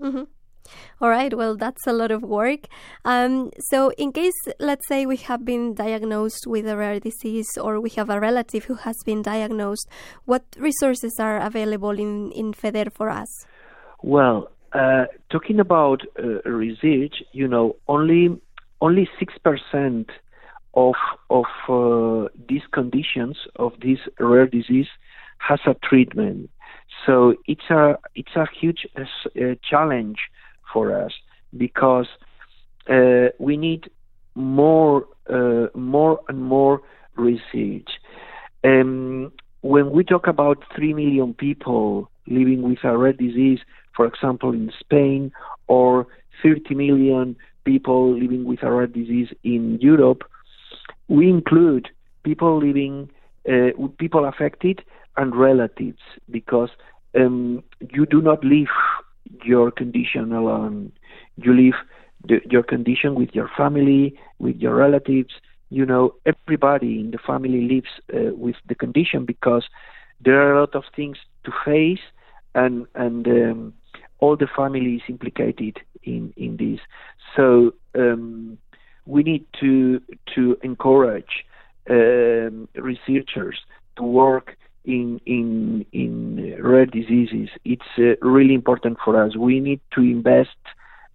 Mm-hmm. 0.00 0.24
All 1.00 1.10
right, 1.10 1.32
well, 1.36 1.56
that's 1.56 1.86
a 1.86 1.92
lot 1.92 2.10
of 2.10 2.22
work. 2.22 2.66
Um, 3.04 3.50
so, 3.70 3.90
in 3.98 4.12
case, 4.12 4.34
let's 4.58 4.86
say, 4.88 5.06
we 5.06 5.16
have 5.18 5.44
been 5.44 5.74
diagnosed 5.74 6.46
with 6.46 6.66
a 6.66 6.76
rare 6.76 6.98
disease 6.98 7.46
or 7.60 7.80
we 7.80 7.90
have 7.90 8.10
a 8.10 8.18
relative 8.18 8.64
who 8.64 8.74
has 8.74 8.96
been 9.04 9.22
diagnosed, 9.22 9.88
what 10.24 10.44
resources 10.58 11.14
are 11.20 11.38
available 11.38 11.98
in, 11.98 12.32
in 12.32 12.52
FEDER 12.52 12.90
for 12.90 13.10
us? 13.10 13.28
Well, 14.02 14.50
uh, 14.72 15.06
talking 15.30 15.60
about 15.60 16.02
uh, 16.18 16.42
research, 16.48 17.22
you 17.32 17.48
know, 17.48 17.76
only 17.88 18.40
only 18.80 19.08
six 19.18 19.34
percent 19.38 20.10
of 20.74 20.94
of 21.30 21.46
uh, 21.68 22.28
these 22.48 22.62
conditions 22.72 23.36
of 23.56 23.72
this 23.80 23.98
rare 24.18 24.46
disease 24.46 24.88
has 25.38 25.60
a 25.66 25.74
treatment. 25.74 26.50
So 27.04 27.34
it's 27.46 27.70
a 27.70 27.98
it's 28.14 28.34
a 28.36 28.46
huge 28.60 28.86
uh, 28.96 29.02
uh, 29.02 29.54
challenge 29.68 30.18
for 30.72 31.04
us 31.04 31.12
because 31.56 32.08
uh, 32.88 33.28
we 33.38 33.56
need 33.56 33.90
more 34.34 35.06
more 35.74 36.20
and 36.28 36.42
more 36.42 36.82
research. 37.16 37.88
Um, 38.64 39.32
when 39.62 39.90
we 39.90 40.04
talk 40.04 40.26
about 40.26 40.62
three 40.74 40.94
million 40.94 41.34
people 41.34 42.10
living 42.26 42.62
with 42.62 42.78
a 42.84 42.96
rare 42.96 43.12
disease, 43.12 43.60
for 43.96 44.06
example, 44.06 44.52
in 44.52 44.70
Spain, 44.78 45.32
or 45.66 46.06
30 46.42 46.74
million 46.74 47.36
people 47.64 48.12
living 48.12 48.44
with 48.44 48.62
a 48.62 48.70
rare 48.70 48.86
disease 48.86 49.28
in 49.42 49.78
Europe, 49.80 50.22
we 51.08 51.28
include 51.28 51.88
people 52.22 52.58
living, 52.58 53.10
uh, 53.48 53.70
people 53.98 54.24
affected 54.24 54.82
and 55.16 55.34
relatives 55.34 56.00
because 56.30 56.70
um, 57.16 57.62
you 57.90 58.06
do 58.06 58.20
not 58.20 58.44
live 58.44 58.68
your 59.44 59.70
condition 59.70 60.32
alone. 60.32 60.92
You 61.36 61.54
live 61.54 61.74
the, 62.26 62.40
your 62.50 62.62
condition 62.62 63.14
with 63.14 63.34
your 63.34 63.50
family, 63.56 64.18
with 64.38 64.56
your 64.56 64.74
relatives. 64.74 65.34
You 65.70 65.84
know, 65.84 66.14
everybody 66.24 67.00
in 67.00 67.10
the 67.10 67.18
family 67.18 67.62
lives 67.62 67.88
uh, 68.14 68.34
with 68.34 68.56
the 68.68 68.74
condition 68.74 69.24
because 69.24 69.64
there 70.20 70.40
are 70.40 70.54
a 70.56 70.60
lot 70.60 70.74
of 70.74 70.84
things 70.94 71.18
to 71.44 71.52
face, 71.64 72.00
and 72.54 72.86
and 72.94 73.26
um, 73.26 73.74
all 74.18 74.36
the 74.36 74.48
family 74.56 74.94
is 74.94 75.02
implicated 75.08 75.80
in 76.04 76.32
in 76.36 76.56
this. 76.56 76.80
So 77.34 77.74
um, 77.94 78.58
we 79.06 79.22
need 79.22 79.44
to 79.60 80.00
to 80.34 80.56
encourage 80.62 81.44
um, 81.90 82.68
researchers 82.76 83.58
to 83.96 84.02
work 84.02 84.56
in 84.86 85.20
in 85.26 85.84
in 85.92 86.56
rare 86.62 86.86
diseases. 86.86 87.50
It's 87.64 87.92
uh, 87.98 88.14
really 88.26 88.54
important 88.54 88.98
for 89.04 89.22
us. 89.22 89.36
We 89.36 89.60
need 89.60 89.80
to 89.94 90.00
invest 90.00 90.56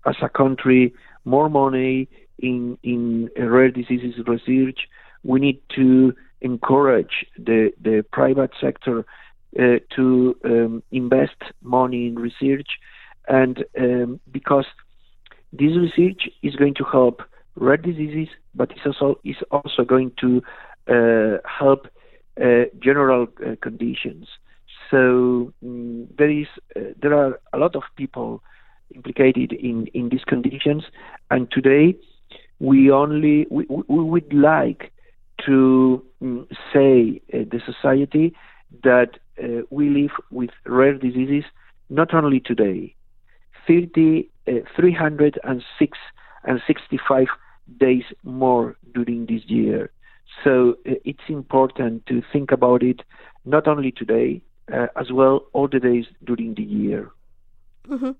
as 0.06 0.16
a 0.22 0.30
country 0.30 0.94
more 1.26 1.50
money 1.50 2.08
in 2.40 2.78
in 2.84 3.30
rare 3.38 3.72
diseases 3.72 4.16
research. 4.28 4.80
We 5.24 5.40
need 5.40 5.62
to 5.76 6.14
encourage 6.42 7.26
the 7.38 7.72
the 7.82 8.06
private 8.12 8.52
sector 8.60 9.06
uh, 9.60 9.80
to 9.96 10.36
um, 10.46 10.84
invest 10.92 11.42
money 11.62 12.08
in 12.08 12.16
research, 12.16 12.70
and 13.28 13.64
um, 13.80 14.20
because 14.32 14.66
this 15.54 15.76
research 15.78 16.30
is 16.44 16.56
going 16.56 16.74
to 16.76 16.84
help 16.84 17.22
rare 17.56 17.78
diseases, 17.78 18.30
but 18.56 18.72
it's 18.72 18.86
also 18.86 19.20
is 19.24 19.38
also 19.52 19.84
going 19.84 20.12
to 20.20 20.42
uh, 20.88 21.38
help 21.46 21.88
uh, 22.39 22.65
general 22.80 23.28
uh, 23.46 23.56
conditions. 23.62 24.28
So 24.89 25.54
um, 25.63 26.08
there 26.17 26.30
is 26.30 26.48
uh, 26.76 26.94
there 27.02 27.13
are 27.13 27.39
a 27.54 27.58
lot 27.58 27.76
of 27.76 27.84
people 27.96 28.44
implicated 28.94 29.54
in 29.54 29.88
in 29.94 30.10
these 30.10 30.24
conditions, 30.26 30.84
and 31.30 31.50
today 31.52 31.96
we 32.60 32.91
only 32.91 33.48
we, 33.50 33.65
we 33.70 34.04
would 34.04 34.34
like 34.34 34.91
to 35.46 36.04
um, 36.22 36.48
say 36.74 37.22
uh, 37.34 37.39
the 37.50 37.62
society 37.65 38.36
that 38.84 39.17
uh, 39.41 39.63
we 39.70 39.89
live 39.89 40.12
with 40.30 40.52
rare 40.65 40.94
diseases 40.94 41.44
not 41.89 42.13
only 42.13 42.39
today, 42.39 42.96
30, 43.67 44.30
uh, 44.48 44.52
306 44.76 45.98
and 46.46 46.62
65 46.65 47.28
days 47.80 48.04
more 48.24 48.76
during 48.94 49.26
this 49.26 49.41
year. 49.46 49.91
So 50.44 50.76
uh, 50.88 50.94
it's 51.06 51.28
important 51.30 52.06
to 52.08 52.22
think 52.32 52.52
about 52.52 52.84
it 52.84 53.02
not 53.46 53.67
only 53.67 53.91
today, 53.91 54.41
uh, 54.72 54.88
as 54.96 55.12
well 55.12 55.46
all 55.54 55.67
the 55.67 55.80
days 55.80 56.06
during 56.24 56.56
the 56.56 56.63
year. 56.63 57.12
Mm-hmm. 57.91 58.12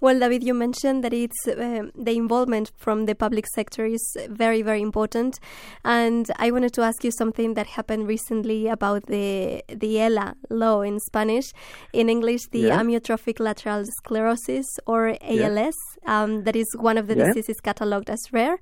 Well, 0.00 0.18
David, 0.18 0.42
you 0.42 0.52
mentioned 0.52 1.04
that 1.04 1.12
it's 1.12 1.46
uh, 1.46 1.84
the 1.94 2.16
involvement 2.16 2.72
from 2.76 3.06
the 3.06 3.14
public 3.14 3.46
sector 3.54 3.86
is 3.86 4.02
very, 4.28 4.60
very 4.60 4.82
important, 4.82 5.38
and 5.84 6.28
I 6.40 6.50
wanted 6.50 6.72
to 6.72 6.82
ask 6.82 7.04
you 7.04 7.12
something 7.12 7.54
that 7.54 7.68
happened 7.68 8.08
recently 8.08 8.66
about 8.66 9.06
the 9.06 9.62
the 9.68 10.00
ELA 10.00 10.34
law 10.50 10.80
in 10.80 10.98
Spanish, 10.98 11.52
in 11.92 12.08
English, 12.08 12.48
the 12.50 12.62
yeah. 12.62 12.80
amyotrophic 12.80 13.38
lateral 13.38 13.84
sclerosis 13.98 14.66
or 14.86 15.16
ALS. 15.20 15.76
Yeah. 16.02 16.22
Um, 16.22 16.42
that 16.42 16.56
is 16.56 16.66
one 16.80 16.98
of 16.98 17.06
the 17.06 17.16
yeah. 17.16 17.26
diseases 17.26 17.60
catalogued 17.60 18.10
as 18.10 18.18
rare, 18.32 18.58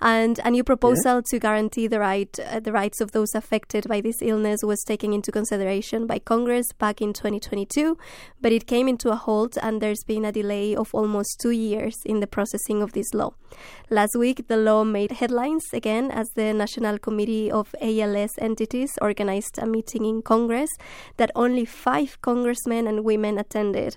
and 0.00 0.40
a 0.44 0.50
new 0.50 0.64
proposal 0.64 1.22
to 1.22 1.38
guarantee 1.38 1.86
the 1.86 2.00
right 2.00 2.36
uh, 2.40 2.58
the 2.58 2.72
rights 2.72 3.00
of 3.00 3.12
those 3.12 3.32
affected 3.36 3.86
by 3.86 4.00
this 4.00 4.16
illness 4.20 4.64
was 4.64 4.82
taken 4.82 5.12
into 5.12 5.30
consideration 5.30 6.08
by 6.08 6.18
Congress 6.18 6.66
back 6.72 7.00
in 7.00 7.12
2022, 7.12 7.96
but 8.40 8.50
it 8.50 8.66
came 8.66 8.88
into 8.88 9.10
a 9.10 9.14
halt 9.14 9.56
and 9.62 9.80
there's 9.80 9.99
been 10.04 10.24
a 10.24 10.32
delay 10.32 10.74
of 10.74 10.88
almost 10.94 11.40
two 11.40 11.50
years 11.50 11.96
in 12.04 12.20
the 12.20 12.26
processing 12.26 12.82
of 12.82 12.92
this 12.92 13.14
law. 13.14 13.32
Last 13.90 14.16
week, 14.16 14.48
the 14.48 14.56
law 14.56 14.84
made 14.84 15.12
headlines 15.12 15.64
again 15.72 16.10
as 16.10 16.28
the 16.36 16.52
National 16.52 16.98
Committee 16.98 17.50
of 17.50 17.74
ALS 17.80 18.32
Entities 18.38 18.90
organized 19.00 19.58
a 19.58 19.66
meeting 19.66 20.04
in 20.04 20.22
Congress 20.22 20.70
that 21.16 21.30
only 21.34 21.64
five 21.64 22.20
congressmen 22.22 22.86
and 22.86 23.04
women 23.04 23.38
attended. 23.38 23.96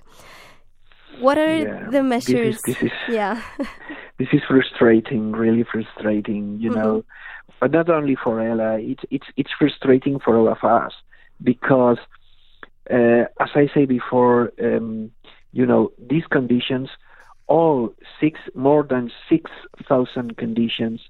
What 1.19 1.37
are 1.37 1.57
yeah, 1.57 1.89
the 1.89 2.03
measures? 2.03 2.59
This 2.65 2.75
is, 2.75 2.81
this 2.81 2.91
is, 2.91 2.97
yeah. 3.09 3.41
this 4.17 4.29
is 4.31 4.41
frustrating, 4.47 5.31
really 5.31 5.63
frustrating, 5.63 6.59
you 6.59 6.71
mm-hmm. 6.71 6.79
know. 6.79 7.05
But 7.59 7.71
not 7.71 7.89
only 7.89 8.17
for 8.21 8.41
ELA, 8.41 8.79
it's 8.79 9.03
it's 9.09 9.27
it's 9.37 9.51
frustrating 9.57 10.19
for 10.19 10.35
all 10.35 10.49
of 10.49 10.63
us 10.63 10.91
because, 11.41 11.97
uh, 12.91 13.25
as 13.39 13.49
I 13.55 13.69
say 13.73 13.85
before, 13.85 14.51
um, 14.61 15.11
you 15.53 15.65
know, 15.65 15.91
these 16.09 16.25
conditions, 16.29 16.89
all 17.47 17.93
six, 18.19 18.39
more 18.55 18.83
than 18.83 19.11
6,000 19.29 20.37
conditions, 20.37 21.01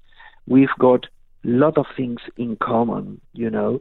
we've 0.46 0.76
got 0.78 1.06
a 1.44 1.48
lot 1.48 1.76
of 1.76 1.86
things 1.96 2.20
in 2.36 2.56
common, 2.56 3.20
you 3.32 3.50
know, 3.50 3.80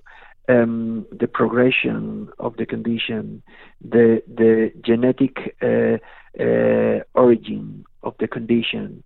um, 0.49 1.05
the 1.11 1.27
progression 1.27 2.29
of 2.39 2.57
the 2.57 2.65
condition, 2.65 3.41
the 3.81 4.21
the 4.27 4.73
genetic 4.83 5.55
uh, 5.61 5.97
uh, 6.37 6.99
origin 7.13 7.85
of 8.03 8.13
the 8.19 8.27
condition, 8.27 9.03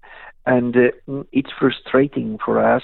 and 0.48 0.76
uh, 0.76 1.24
it's 1.32 1.52
frustrating 1.60 2.39
for 2.43 2.63
us 2.63 2.82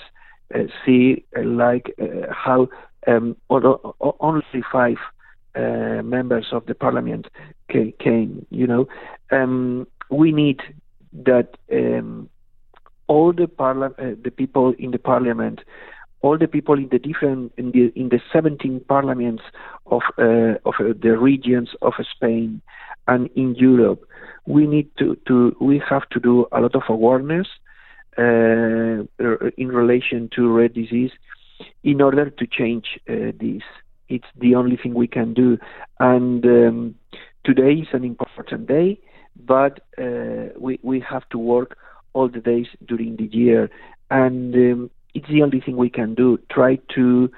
uh, 0.54 0.66
see 0.86 1.26
uh, 1.36 1.42
like 1.44 1.96
uh, 2.00 2.32
how 2.32 2.70
um, 3.08 3.36
only 3.50 4.44
five 4.72 4.98
uh, 5.56 6.02
members 6.04 6.48
of 6.52 6.66
the 6.66 6.76
parliament 6.76 7.28
ca- 7.72 7.94
came. 8.00 8.46
You 8.50 8.68
know, 8.68 8.88
um, 9.32 9.88
we 10.10 10.32
need 10.32 10.62
that 11.14 11.58
um, 11.72 12.30
all 13.08 13.34
the 13.34 13.48
parla- 13.48 13.96
uh, 14.00 14.16
the 14.24 14.32
people 14.32 14.74
in 14.80 14.92
the 14.92 15.00
parliament, 15.00 15.62
all 16.22 16.38
the 16.38 16.48
people 16.48 16.76
in 16.76 16.90
the 16.90 17.00
different 17.00 17.54
in 17.58 17.72
the 17.72 17.92
in 17.96 18.10
the 18.10 18.20
17 18.32 18.82
parliaments 18.88 19.44
of 19.88 20.02
uh, 20.18 20.56
of 20.66 20.76
uh, 20.80 20.94
the 21.02 21.18
regions 21.20 21.70
of 21.82 21.94
Spain 22.16 22.62
and 23.08 23.30
in 23.36 23.56
Europe, 23.56 24.08
we 24.46 24.66
need 24.66 24.90
to 24.98 25.16
to 25.28 25.56
we 25.60 25.82
have 25.90 26.08
to 26.10 26.20
do 26.20 26.48
a 26.52 26.62
lot 26.62 26.76
of 26.76 26.84
awareness 26.90 27.48
uh, 28.18 29.04
in 29.58 29.68
relation 29.68 30.30
to 30.36 30.52
red 30.52 30.74
disease 30.74 31.12
in 31.84 32.02
order 32.02 32.30
to 32.30 32.48
change 32.48 33.00
this. 33.08 33.64
It's 34.10 34.28
the 34.38 34.56
only 34.56 34.78
thing 34.78 34.94
we 34.94 35.08
can 35.08 35.34
do, 35.34 35.58
and 36.00 36.46
um, 36.46 36.96
today 37.44 37.74
is 37.74 37.88
an 37.94 38.04
important 38.04 38.68
day, 38.68 39.00
but 39.36 39.80
uh, 39.98 40.50
we 40.60 40.80
we 40.84 41.00
have 41.00 41.28
to 41.30 41.38
work 41.38 41.78
all 42.14 42.30
the 42.30 42.40
days 42.40 42.68
during 42.86 43.16
the 43.16 43.26
year, 43.26 43.70
and 44.12 44.54
um, 44.56 44.92
it's 45.14 45.28
the 45.28 45.42
only 45.42 45.62
thing 45.62 45.78
we 45.78 45.90
can 45.90 46.16
do. 46.16 46.38
Try 46.52 46.80
to 46.96 47.32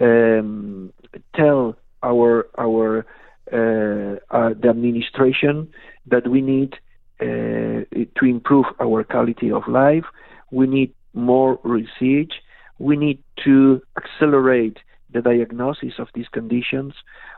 um, 0.00 0.92
tell 1.34 1.76
our 2.02 2.46
our 2.58 3.06
uh, 3.52 4.16
uh, 4.30 4.54
the 4.60 4.68
administration 4.68 5.68
that 6.06 6.28
we 6.28 6.40
need 6.40 6.74
uh, 7.20 7.84
to 8.18 8.24
improve 8.24 8.66
our 8.80 9.04
quality 9.04 9.50
of 9.50 9.62
life. 9.68 10.04
We 10.50 10.66
need 10.66 10.94
more 11.14 11.58
research. 11.62 12.32
We 12.78 12.96
need 12.96 13.22
to 13.44 13.82
accelerate 13.96 14.78
the 15.12 15.22
diagnosis 15.22 15.94
of 15.98 16.08
these 16.14 16.28
conditions. 16.28 16.94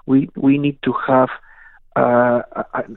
We 0.07 0.31
we 0.37 0.59
need 0.59 0.79
to 0.83 0.93
have 1.07 1.31
uh, 1.97 2.43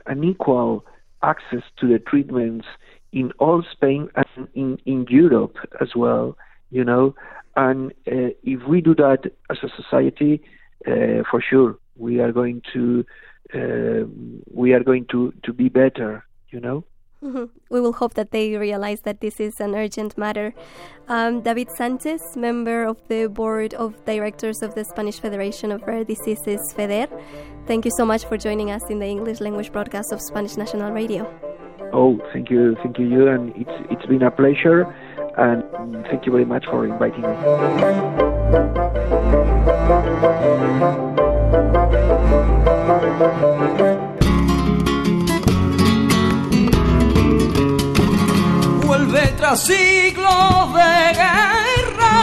an 0.06 0.24
equal 0.24 0.84
access 1.22 1.62
to 1.78 1.88
the 1.88 1.98
treatments 1.98 2.66
in 3.12 3.32
all 3.38 3.62
Spain 3.72 4.08
and 4.14 4.48
in, 4.54 4.78
in 4.86 5.06
Europe 5.08 5.56
as 5.80 5.94
well, 5.96 6.36
you 6.70 6.84
know. 6.84 7.14
And 7.56 7.92
uh, 8.06 8.30
if 8.44 8.66
we 8.68 8.80
do 8.80 8.94
that 8.96 9.32
as 9.50 9.58
a 9.62 9.68
society, 9.80 10.42
uh, 10.86 11.22
for 11.30 11.42
sure 11.42 11.78
we 11.96 12.20
are 12.20 12.32
going 12.32 12.62
to 12.72 13.04
uh, 13.54 14.04
we 14.52 14.72
are 14.72 14.82
going 14.82 15.06
to, 15.06 15.32
to 15.42 15.52
be 15.52 15.68
better, 15.68 16.24
you 16.50 16.60
know. 16.60 16.84
Mm-hmm. 17.22 17.44
We 17.70 17.80
will 17.80 17.94
hope 17.94 18.14
that 18.14 18.30
they 18.30 18.56
realize 18.56 19.00
that 19.00 19.20
this 19.20 19.40
is 19.40 19.60
an 19.60 19.74
urgent 19.74 20.16
matter. 20.16 20.54
Um, 21.08 21.42
David 21.42 21.70
Sanchez, 21.72 22.36
member 22.36 22.84
of 22.84 22.96
the 23.08 23.26
board 23.26 23.74
of 23.74 24.04
directors 24.04 24.62
of 24.62 24.74
the 24.74 24.84
Spanish 24.84 25.18
Federation 25.18 25.72
of 25.72 25.82
Rare 25.82 26.04
Diseases, 26.04 26.72
FEDER, 26.74 27.08
thank 27.66 27.84
you 27.84 27.90
so 27.96 28.04
much 28.04 28.24
for 28.26 28.36
joining 28.36 28.70
us 28.70 28.84
in 28.88 29.00
the 29.00 29.06
English 29.06 29.40
language 29.40 29.72
broadcast 29.72 30.12
of 30.12 30.20
Spanish 30.20 30.56
National 30.56 30.92
Radio. 30.92 31.26
Oh, 31.92 32.20
thank 32.32 32.50
you, 32.50 32.76
thank 32.82 32.98
you, 32.98 33.06
you, 33.06 33.28
and 33.28 33.52
it's 33.56 33.70
it's 33.90 34.06
been 34.06 34.22
a 34.22 34.30
pleasure, 34.30 34.82
and 35.38 35.64
thank 36.06 36.26
you 36.26 36.32
very 36.32 36.44
much 36.44 36.66
for 36.66 36.86
inviting 36.86 37.22
me. 37.22 37.28
Tras 49.48 49.60
siglos 49.60 50.74
de 50.74 51.12
guerra 51.20 52.16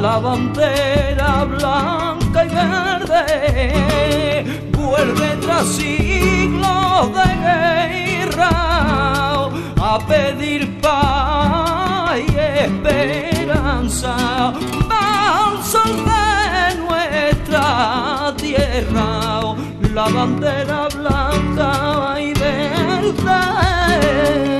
la 0.00 0.18
bandera 0.18 1.44
blanca 1.44 2.44
y 2.44 2.48
verde. 2.48 4.44
Vuelve 4.72 5.36
tras 5.42 5.66
siglos 5.68 7.12
de 7.18 7.28
guerra 7.46 8.54
a 9.80 9.98
pedir 10.08 10.62
paz 10.80 12.18
y 12.18 12.20
esperanza. 12.66 14.12
Al 14.48 15.62
sol 15.62 16.04
de 16.10 16.74
nuestra 16.84 18.34
tierra, 18.36 19.08
la 19.94 20.06
bandera 20.08 20.88
blanca 20.88 21.70
y 22.20 22.32
verde. 22.34 24.59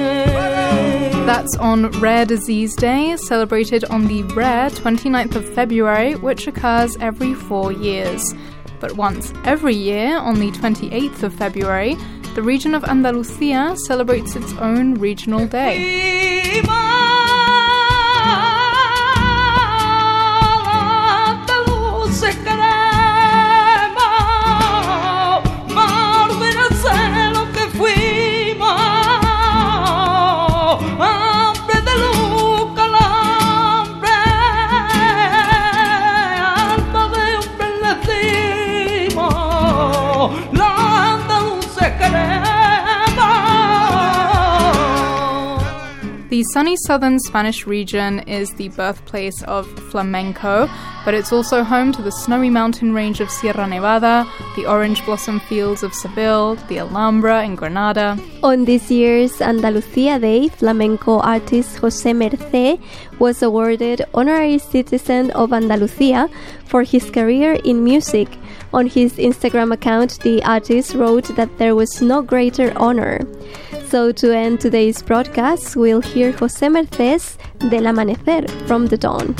That's 1.33 1.57
on 1.59 1.93
Rare 2.01 2.25
Disease 2.25 2.75
Day, 2.75 3.17
celebrated 3.17 3.85
on 3.85 4.09
the 4.09 4.25
rare 4.35 4.69
29th 4.69 5.37
of 5.37 5.49
February, 5.55 6.17
which 6.17 6.49
occurs 6.49 6.97
every 6.97 7.35
four 7.35 7.71
years. 7.71 8.35
But 8.81 8.97
once 8.97 9.33
every 9.45 9.77
year, 9.77 10.19
on 10.19 10.41
the 10.41 10.51
28th 10.51 11.23
of 11.23 11.33
February, 11.33 11.95
the 12.35 12.43
region 12.43 12.75
of 12.75 12.83
Andalusia 12.83 13.77
celebrates 13.77 14.35
its 14.35 14.53
own 14.55 14.95
regional 14.95 15.47
day. 15.47 16.63
The 46.41 46.55
sunny 46.55 46.75
southern 46.87 47.19
Spanish 47.19 47.67
region 47.67 48.21
is 48.21 48.55
the 48.55 48.71
birthplace 48.71 49.43
of 49.43 49.69
flamenco, 49.91 50.71
but 51.05 51.13
it's 51.13 51.35
also 51.35 51.63
home 51.63 51.93
to 51.93 52.01
the 52.01 52.11
snowy 52.11 52.49
mountain 52.49 52.95
range 52.95 53.21
of 53.21 53.31
Sierra 53.31 53.67
Nevada, 53.67 54.27
the 54.57 54.65
orange 54.65 55.05
blossom 55.05 55.41
fields 55.41 55.83
of 55.83 55.93
Seville, 55.93 56.55
the 56.71 56.79
Alhambra 56.79 57.45
in 57.45 57.57
Granada. 57.57 58.19
On 58.43 58.65
this 58.65 58.91
year's 58.91 59.33
Andalucía 59.41 60.19
Day, 60.19 60.49
flamenco 60.49 61.19
artist 61.21 61.77
Jose 61.77 62.11
Mercé 62.11 62.81
was 63.19 63.43
awarded 63.43 64.07
Honorary 64.15 64.57
Citizen 64.57 65.31
of 65.33 65.51
Andalucía 65.51 66.31
for 66.65 66.85
his 66.85 67.11
career 67.11 67.61
in 67.65 67.85
music. 67.85 68.29
On 68.73 68.87
his 68.87 69.13
Instagram 69.19 69.75
account, 69.75 70.19
the 70.21 70.43
artist 70.45 70.95
wrote 70.95 71.37
that 71.37 71.59
there 71.59 71.75
was 71.75 72.01
no 72.01 72.23
greater 72.23 72.73
honor. 72.79 73.27
So, 73.91 74.13
to 74.13 74.33
end 74.33 74.61
today's 74.61 75.03
broadcast, 75.03 75.75
we'll 75.75 76.01
hear 76.01 76.33
José 76.33 76.69
Mercés 76.71 77.37
del 77.71 77.89
Amanecer 77.89 78.49
from 78.69 78.87
the 78.87 78.97
dawn. 78.97 79.35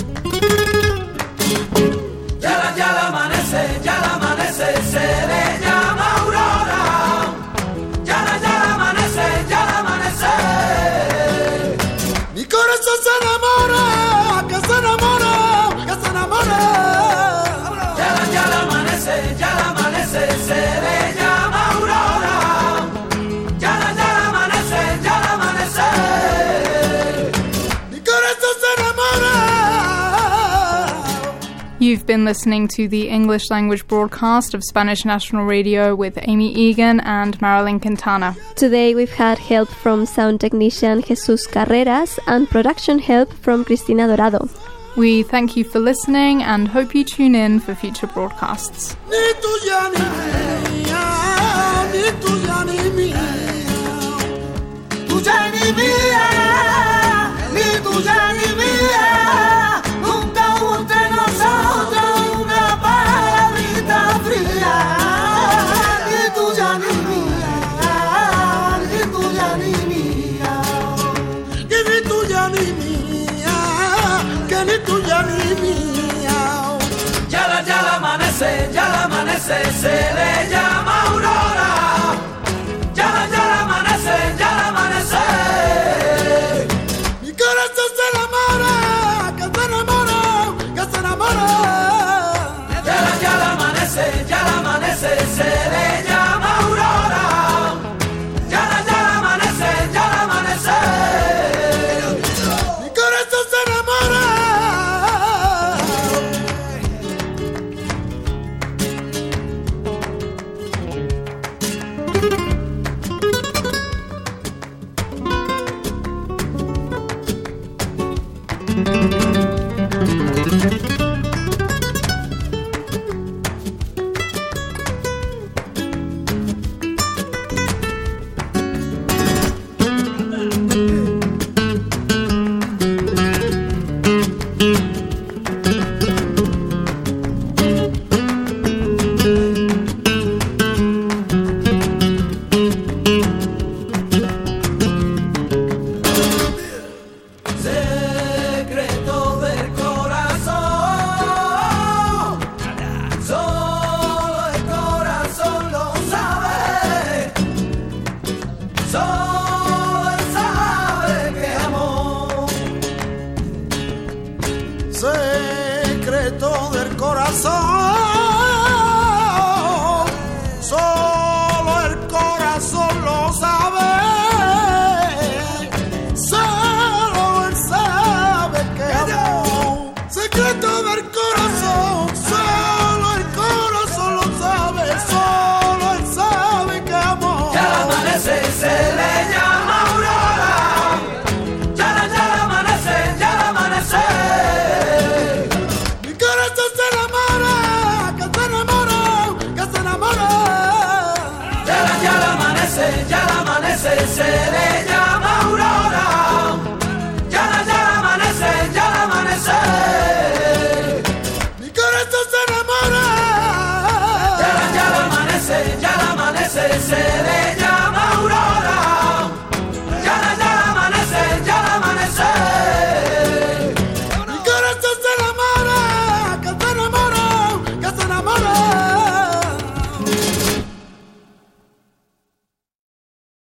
You've 31.91 32.07
been 32.07 32.25
listening 32.25 32.69
to 32.77 32.87
the 32.87 33.09
English 33.09 33.51
language 33.51 33.85
broadcast 33.89 34.55
of 34.55 34.63
Spanish 34.63 35.05
National 35.05 35.45
Radio 35.45 35.97
with 35.97 36.17
Amy 36.23 36.55
Egan 36.55 37.01
and 37.01 37.35
Marilyn 37.43 37.81
Quintana. 37.81 38.37
Today 38.55 38.95
we've 38.95 39.11
had 39.11 39.39
help 39.39 39.69
from 39.69 40.07
sound 40.07 40.41
technician 40.41 41.03
Jesus 41.03 41.49
Carreras 41.49 42.21
and 42.29 42.49
production 42.49 43.01
help 43.01 43.33
from 43.33 43.65
Cristina 43.65 44.07
Dorado. 44.07 44.49
We 44.97 45.25
thank 45.25 45.57
you 45.57 45.65
for 45.65 45.81
listening 45.81 46.45
and 46.45 46.69
hope 46.69 46.95
you 46.95 47.03
tune 47.03 47.35
in 47.35 47.59
for 47.59 47.75
future 47.75 48.07
broadcasts. 48.07 48.95